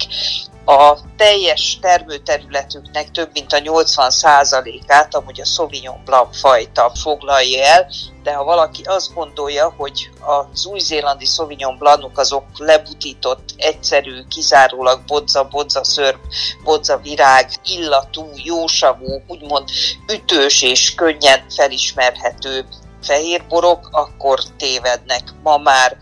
A 0.66 0.98
teljes 1.18 1.78
termőterületüknek 1.82 3.12
több 3.12 3.30
mint 3.34 3.54
a 3.54 3.58
80%-át 3.58 5.16
amúgy 5.16 5.42
a 5.42 5.46
Sauvignon 5.46 6.02
Blanc 6.06 6.40
fajta 6.40 6.92
foglalja 7.02 7.66
el, 7.66 7.92
de 8.24 8.34
ha 8.34 8.44
valaki 8.44 8.82
azt 8.82 9.14
gondolja, 9.14 9.74
hogy 9.78 10.10
az 10.20 10.66
új-zélandi 10.66 11.26
Sauvignon 11.26 11.78
Blancok 11.78 12.18
azok 12.18 12.46
lebutított, 12.58 13.54
egyszerű, 13.58 14.24
kizárólag 14.28 15.02
bodza-bodza 15.08 15.84
szörp, 15.84 16.20
bodza 16.64 16.98
virág, 16.98 17.50
illatú, 17.66 18.30
jósavú, 18.36 19.22
úgymond 19.28 19.70
ütős 20.14 20.62
és 20.62 20.96
könnyen 20.96 21.46
felismerhető 21.50 22.66
fehérborok, 23.02 23.90
akkor 23.92 24.40
tévednek. 24.58 25.24
Ma 25.44 25.58
már 25.58 25.98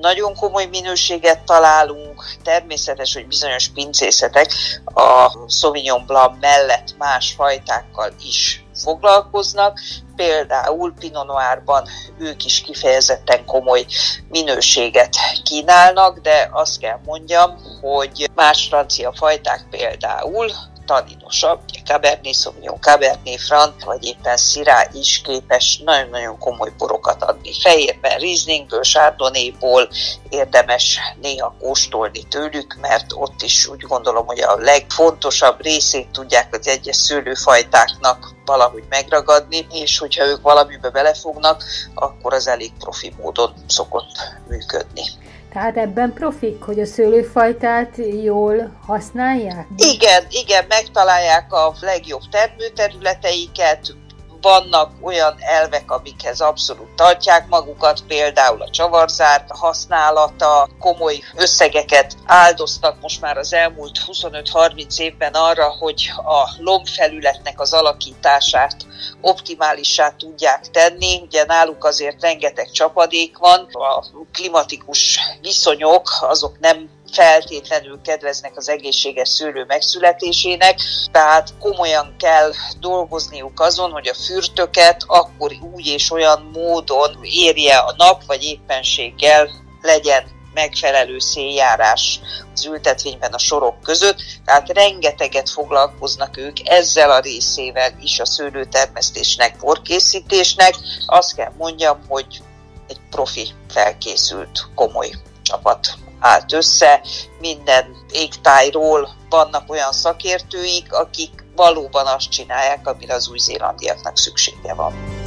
nagyon 0.00 0.34
komoly 0.34 0.66
minőséget 0.66 1.44
találunk, 1.44 2.24
természetes, 2.42 3.14
hogy 3.14 3.26
bizonyos 3.26 3.68
pincészetek 3.68 4.52
a 4.84 5.30
Sauvignon 5.48 6.06
Blanc 6.06 6.36
mellett 6.40 6.94
más 6.98 7.32
fajtákkal 7.32 8.12
is 8.24 8.64
foglalkoznak, 8.74 9.80
például 10.16 10.94
Pinot 10.98 11.26
Noirban 11.26 11.88
ők 12.18 12.44
is 12.44 12.60
kifejezetten 12.60 13.44
komoly 13.44 13.86
minőséget 14.28 15.16
kínálnak, 15.44 16.18
de 16.18 16.48
azt 16.52 16.78
kell 16.78 17.00
mondjam, 17.04 17.56
hogy 17.80 18.30
más 18.34 18.66
francia 18.68 19.12
fajták 19.12 19.66
például 19.70 20.50
taninosabb. 20.90 21.60
Cabernet 21.84 22.34
Sauvignon, 22.34 22.80
Cabernet 22.80 23.40
Franc, 23.40 23.84
vagy 23.84 24.04
éppen 24.04 24.36
Syrah 24.36 24.94
is 24.94 25.20
képes 25.24 25.78
nagyon-nagyon 25.84 26.38
komoly 26.38 26.72
borokat 26.78 27.22
adni. 27.22 27.52
Fehérben, 27.60 28.18
Rieslingből, 28.18 28.80
Chardonnayból 28.80 29.88
érdemes 30.28 30.98
néha 31.20 31.54
kóstolni 31.60 32.22
tőlük, 32.22 32.76
mert 32.80 33.06
ott 33.14 33.42
is 33.42 33.66
úgy 33.66 33.80
gondolom, 33.80 34.26
hogy 34.26 34.40
a 34.40 34.56
legfontosabb 34.56 35.62
részét 35.62 36.08
tudják 36.08 36.54
az 36.54 36.68
egyes 36.68 36.96
szőlőfajtáknak 36.96 38.34
valahogy 38.44 38.84
megragadni, 38.88 39.66
és 39.70 39.98
hogyha 39.98 40.26
ők 40.26 40.42
valamibe 40.42 40.90
belefognak, 40.90 41.64
akkor 41.94 42.34
az 42.34 42.46
elég 42.46 42.72
profi 42.78 43.14
módon 43.20 43.54
szokott 43.66 44.38
működni. 44.48 45.02
Tehát 45.52 45.76
ebben 45.76 46.12
profik, 46.12 46.62
hogy 46.62 46.80
a 46.80 46.86
szőlőfajtát 46.86 47.96
jól 48.22 48.76
használják? 48.86 49.66
Igen, 49.76 50.22
igen, 50.30 50.64
megtalálják 50.68 51.52
a 51.52 51.74
legjobb 51.80 52.22
termőterületeiket, 52.30 53.94
vannak 54.40 54.90
olyan 55.00 55.34
elvek, 55.38 55.90
amikhez 55.90 56.40
abszolút 56.40 56.88
tartják 56.94 57.48
magukat, 57.48 58.00
például 58.08 58.62
a 58.62 58.70
csavarzár 58.70 59.44
használata, 59.48 60.68
komoly 60.78 61.18
összegeket 61.36 62.16
áldoztak 62.26 63.00
most 63.00 63.20
már 63.20 63.38
az 63.38 63.52
elmúlt 63.52 63.98
25-30 64.06 64.98
évben 64.98 65.32
arra, 65.32 65.68
hogy 65.68 66.12
a 66.16 66.48
lombfelületnek 66.58 67.60
az 67.60 67.72
alakítását 67.72 68.76
optimálissá 69.20 70.10
tudják 70.10 70.70
tenni. 70.70 71.20
Ugye 71.22 71.44
náluk 71.44 71.84
azért 71.84 72.22
rengeteg 72.22 72.70
csapadék 72.70 73.38
van, 73.38 73.68
a 73.72 74.04
klimatikus 74.32 75.18
viszonyok 75.40 76.10
azok 76.20 76.58
nem 76.58 76.88
feltétlenül 77.12 78.00
kedveznek 78.02 78.56
az 78.56 78.68
egészséges 78.68 79.28
szőlő 79.28 79.64
megszületésének, 79.64 80.80
tehát 81.12 81.54
komolyan 81.58 82.14
kell 82.18 82.52
dolgozniuk 82.80 83.60
azon, 83.60 83.90
hogy 83.90 84.08
a 84.08 84.14
fürtöket 84.14 85.04
akkor 85.06 85.52
úgy 85.74 85.86
és 85.86 86.10
olyan 86.10 86.50
módon 86.52 87.18
érje 87.22 87.76
a 87.76 87.94
nap, 87.96 88.24
vagy 88.26 88.42
éppenséggel 88.42 89.50
legyen 89.80 90.24
megfelelő 90.54 91.18
széljárás 91.18 92.20
az 92.52 92.64
ültetvényben 92.64 93.32
a 93.32 93.38
sorok 93.38 93.80
között, 93.80 94.22
tehát 94.44 94.68
rengeteget 94.68 95.50
foglalkoznak 95.50 96.36
ők 96.36 96.68
ezzel 96.68 97.10
a 97.10 97.20
részével 97.20 97.92
is 98.00 98.20
a 98.20 98.24
szőlőtermesztésnek, 98.24 99.56
porkészítésnek. 99.56 100.74
Azt 101.06 101.34
kell 101.34 101.52
mondjam, 101.58 102.00
hogy 102.08 102.42
egy 102.88 103.00
profi 103.10 103.48
felkészült, 103.68 104.66
komoly 104.74 105.10
csapat 105.50 105.94
állt 106.20 106.52
össze, 106.52 107.00
minden 107.40 107.96
égtájról 108.12 109.08
vannak 109.28 109.70
olyan 109.70 109.92
szakértőik, 109.92 110.92
akik 110.92 111.44
valóban 111.56 112.06
azt 112.06 112.30
csinálják, 112.30 112.86
amire 112.86 113.14
az 113.14 113.28
új-zélandiaknak 113.28 114.16
szüksége 114.16 114.74
van. 114.74 115.19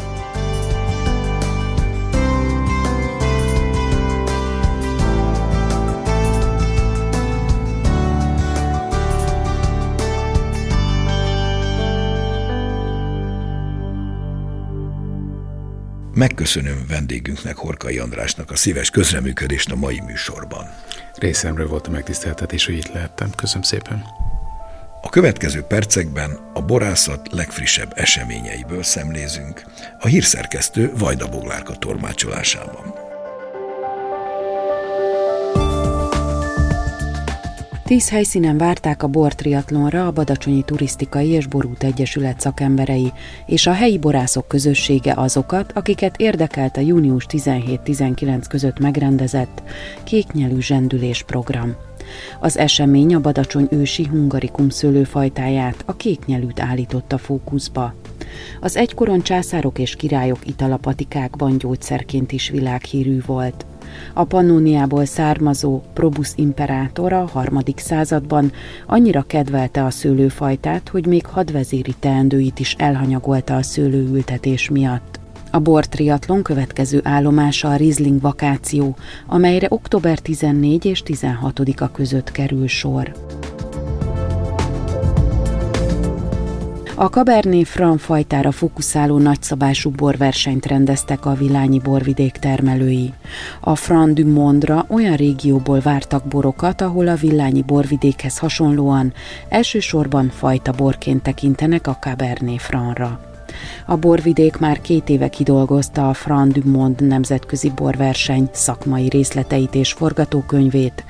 Megköszönöm 16.24 16.86
vendégünknek, 16.88 17.56
Horkai 17.56 17.98
Andrásnak 17.98 18.52
a 18.52 18.56
szíves 18.56 18.90
közreműködést 18.90 19.72
a 19.72 19.76
mai 19.76 20.00
műsorban. 20.00 20.66
Részemről 21.16 21.68
volt 21.68 21.88
a 21.88 21.92
megtiszteltetés, 21.92 22.66
hogy 22.66 22.78
itt 22.78 22.94
lehettem. 22.94 23.30
Köszönöm 23.36 23.62
szépen. 23.62 24.04
A 25.02 25.10
következő 25.10 25.62
percekben 25.62 26.40
a 26.54 26.62
borászat 26.62 27.32
legfrissebb 27.32 27.94
eseményeiből 27.96 28.84
szemlézünk, 28.84 29.64
a 30.00 30.08
hírszerkesztő 30.08 30.92
Vajda 30.98 31.30
Boglárka 31.30 31.76
tormácsolásában. 31.76 33.03
Tíz 37.86 38.10
helyszínen 38.10 38.58
várták 38.58 39.04
a 39.04 39.08
bortriatlonra 39.08 40.08
a 40.08 40.12
Badacsonyi 40.12 40.64
Turisztikai 40.64 41.28
és 41.28 41.48
Borút 41.48 41.84
Egyesület 41.84 42.40
szakemberei 42.40 43.12
és 43.46 43.68
a 43.68 43.74
helyi 43.74 43.98
borászok 43.98 44.48
közössége 44.48 45.14
azokat, 45.16 45.72
akiket 45.76 46.18
érdekelt 46.18 46.78
a 46.78 46.82
június 46.82 47.26
17-19 47.30 48.44
között 48.50 48.80
megrendezett 48.80 49.64
kéknyelű 50.04 50.60
zsendülés 50.60 51.24
program. 51.24 51.76
Az 52.40 52.58
esemény 52.58 53.16
a 53.16 53.20
Badacsony 53.20 53.68
ősi 53.72 54.06
hungarikum 54.06 54.70
szőlőfajtáját, 54.70 55.84
a 55.86 55.96
kéknyelűt 55.96 56.60
állította 56.60 57.18
fókuszba. 57.18 57.94
Az 58.62 58.78
egykoron 58.78 59.22
császárok 59.22 59.80
és 59.80 59.96
királyok 59.96 60.48
italapatikákban 60.48 61.58
gyógyszerként 61.58 62.32
is 62.32 62.50
világhírű 62.50 63.22
volt– 63.26 63.66
a 64.14 64.24
Pannóniából 64.24 65.06
származó 65.06 65.82
Probus 65.94 66.32
imperátor 66.36 67.14
a 67.14 67.30
harmadik 67.34 67.80
században 67.80 68.52
annyira 68.88 69.22
kedvelte 69.22 69.84
a 69.84 69.90
szőlőfajtát, 69.90 70.90
hogy 70.90 71.06
még 71.06 71.26
hadvezéri 71.26 71.94
teendőit 72.00 72.60
is 72.60 72.76
elhanyagolta 72.78 73.56
a 73.56 73.62
szőlőültetés 73.62 74.70
miatt. 74.70 75.20
A 75.52 75.60
bor 75.60 75.86
triatlon 75.86 76.44
következő 76.44 77.02
állomása 77.04 77.70
a 77.70 77.76
Riesling 77.76 78.22
vakáció, 78.22 78.96
amelyre 79.28 79.68
október 79.70 80.20
14 80.20 80.86
és 80.86 81.04
16-a 81.06 81.92
között 81.92 82.32
kerül 82.32 82.68
sor. 82.68 83.12
A 86.96 87.06
Cabernet 87.06 87.68
Franc 87.68 88.02
fajtára 88.02 88.52
fókuszáló 88.52 89.18
nagyszabású 89.18 89.90
borversenyt 89.90 90.66
rendeztek 90.66 91.26
a 91.26 91.34
Vilányi 91.34 91.80
borvidék 91.80 92.32
termelői. 92.32 93.14
A 93.62 93.76
Franc 93.76 94.14
du 94.14 94.32
Mondra 94.32 94.86
olyan 94.90 95.16
régióból 95.16 95.80
vártak 95.80 96.28
borokat, 96.28 96.82
ahol 96.82 97.08
a 97.08 97.16
Villányi 97.16 97.62
borvidékhez 97.62 98.38
hasonlóan 98.38 99.14
elsősorban 99.50 100.30
fajta 100.30 100.72
borként 100.72 101.24
tekintenek 101.24 101.88
a 101.88 101.98
Cabernet 102.00 102.62
Francra. 102.62 103.33
A 103.86 103.96
borvidék 103.96 104.58
már 104.58 104.82
két 104.82 105.10
éve 105.10 105.28
kidolgozta 105.28 106.10
a 106.10 106.14
Fran 106.14 106.50
du 106.50 106.62
Monde 106.70 107.06
nemzetközi 107.06 107.72
borverseny 107.76 108.50
szakmai 108.52 109.10
részleteit 109.10 109.76
és 109.76 109.92
forgatókönyvét, 109.92 111.04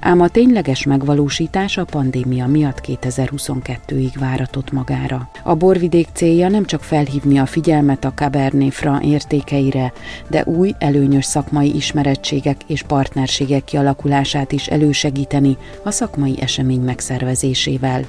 ám 0.00 0.20
a 0.20 0.28
tényleges 0.28 0.84
megvalósítás 0.84 1.76
a 1.76 1.84
pandémia 1.84 2.46
miatt 2.46 2.80
2022-ig 2.86 4.12
váratott 4.18 4.72
magára. 4.72 5.30
A 5.44 5.54
borvidék 5.54 6.08
célja 6.12 6.48
nem 6.48 6.64
csak 6.64 6.82
felhívni 6.82 7.38
a 7.38 7.46
figyelmet 7.46 8.04
a 8.04 8.12
Cabernet 8.14 8.74
Franc 8.74 9.04
értékeire, 9.04 9.92
de 10.30 10.44
új, 10.44 10.74
előnyös 10.78 11.24
szakmai 11.24 11.74
ismerettségek 11.74 12.56
és 12.66 12.82
partnerségek 12.82 13.64
kialakulását 13.64 14.52
is 14.52 14.66
elősegíteni 14.66 15.56
a 15.84 15.90
szakmai 15.90 16.36
esemény 16.40 16.80
megszervezésével. 16.80 18.04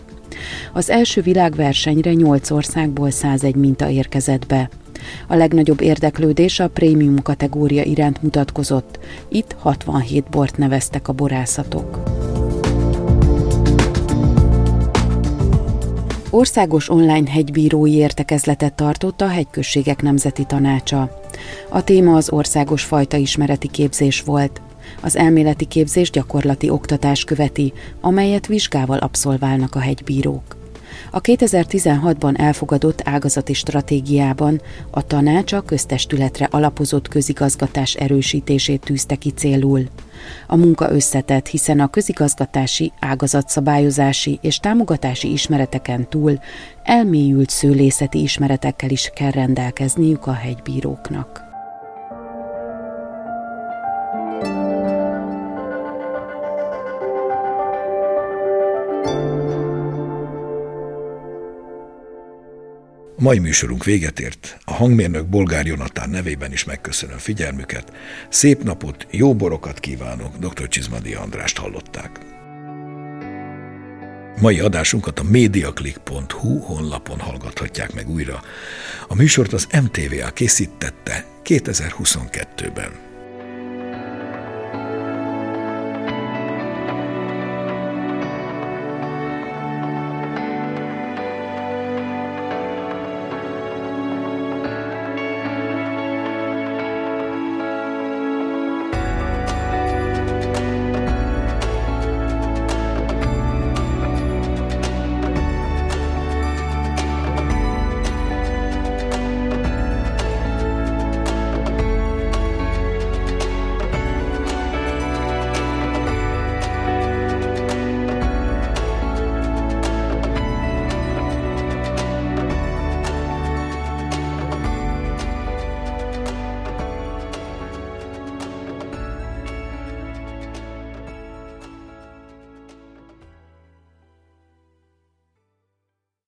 Az 0.74 0.90
első 0.90 1.22
világversenyre 1.22 2.14
8 2.14 2.52
országból 2.52 3.10
101 3.10 3.56
minta 3.56 3.90
érkezett 3.90 4.46
be. 4.46 4.70
A 5.28 5.36
legnagyobb 5.36 5.82
érdeklődés 5.82 6.60
a 6.60 6.70
prémium 6.70 7.22
kategória 7.22 7.84
iránt 7.84 8.22
mutatkozott. 8.22 9.00
Itt 9.28 9.56
67 9.60 10.30
bort 10.30 10.58
neveztek 10.58 11.08
a 11.08 11.14
borászatok. 11.14 12.00
Országos 16.32 16.90
online 16.90 17.30
hegybírói 17.30 17.92
értekezletet 17.92 18.74
tartott 18.74 19.22
a 19.22 19.28
Hegyközségek 19.28 20.02
Nemzeti 20.02 20.44
Tanácsa. 20.46 21.22
A 21.70 21.84
téma 21.84 22.16
az 22.16 22.32
országos 22.32 22.84
fajta 22.84 23.18
ismereti 23.18 23.68
képzés 23.68 24.22
volt. 24.22 24.62
Az 25.02 25.18
elméleti 25.18 25.66
képzés 25.66 26.10
gyakorlati 26.10 26.70
oktatás 26.70 27.24
követi, 27.24 27.74
amelyet 28.02 28.48
vizsgával 28.48 28.98
abszolválnak 28.98 29.76
a 29.76 29.80
hegybírók. 29.80 30.58
A 31.12 31.22
2016-ban 31.22 32.40
elfogadott 32.40 33.02
ágazati 33.04 33.54
stratégiában 33.54 34.62
a 34.92 35.08
tanács 35.08 35.54
a 35.54 35.62
köztestületre 35.62 36.48
alapozott 36.52 37.08
közigazgatás 37.08 37.94
erősítését 37.94 38.82
tűzte 38.82 39.16
ki 39.16 39.30
célul. 39.30 39.88
A 40.48 40.56
munka 40.56 40.92
összetett, 40.92 41.48
hiszen 41.48 41.80
a 41.80 41.90
közigazgatási, 41.90 42.92
ágazatszabályozási 43.00 44.40
és 44.42 44.58
támogatási 44.58 45.32
ismereteken 45.32 46.10
túl 46.10 46.40
elmélyült 46.84 47.50
szőlészeti 47.50 48.22
ismeretekkel 48.22 48.90
is 48.90 49.12
kell 49.16 49.32
rendelkezniük 49.32 50.28
a 50.28 50.34
hegybíróknak. 50.34 51.49
A 63.20 63.22
mai 63.22 63.40
műsorunk 63.40 63.84
véget 63.84 64.20
ért. 64.20 64.58
A 64.66 64.74
hangmérnök 64.74 65.28
Bolgár 65.28 65.66
Jonatán 65.66 66.10
nevében 66.10 66.52
is 66.52 66.64
megköszönöm 66.64 67.18
figyelmüket. 67.18 67.94
Szép 68.30 68.64
napot, 68.64 69.08
jó 69.12 69.36
borokat 69.36 69.80
kívánok, 69.80 70.38
dr. 70.38 70.68
Csizmadi 70.68 71.14
Andrást 71.14 71.58
hallották. 71.58 72.20
Mai 74.42 74.60
adásunkat 74.60 75.20
a 75.20 75.24
mediaclick.hu 75.24 76.60
honlapon 76.60 77.20
hallgathatják 77.20 77.94
meg 77.94 78.10
újra. 78.10 78.42
A 79.08 79.16
műsort 79.16 79.54
az 79.54 79.68
MTVA 79.82 80.30
készítette 80.30 81.26
2022-ben. 81.44 83.09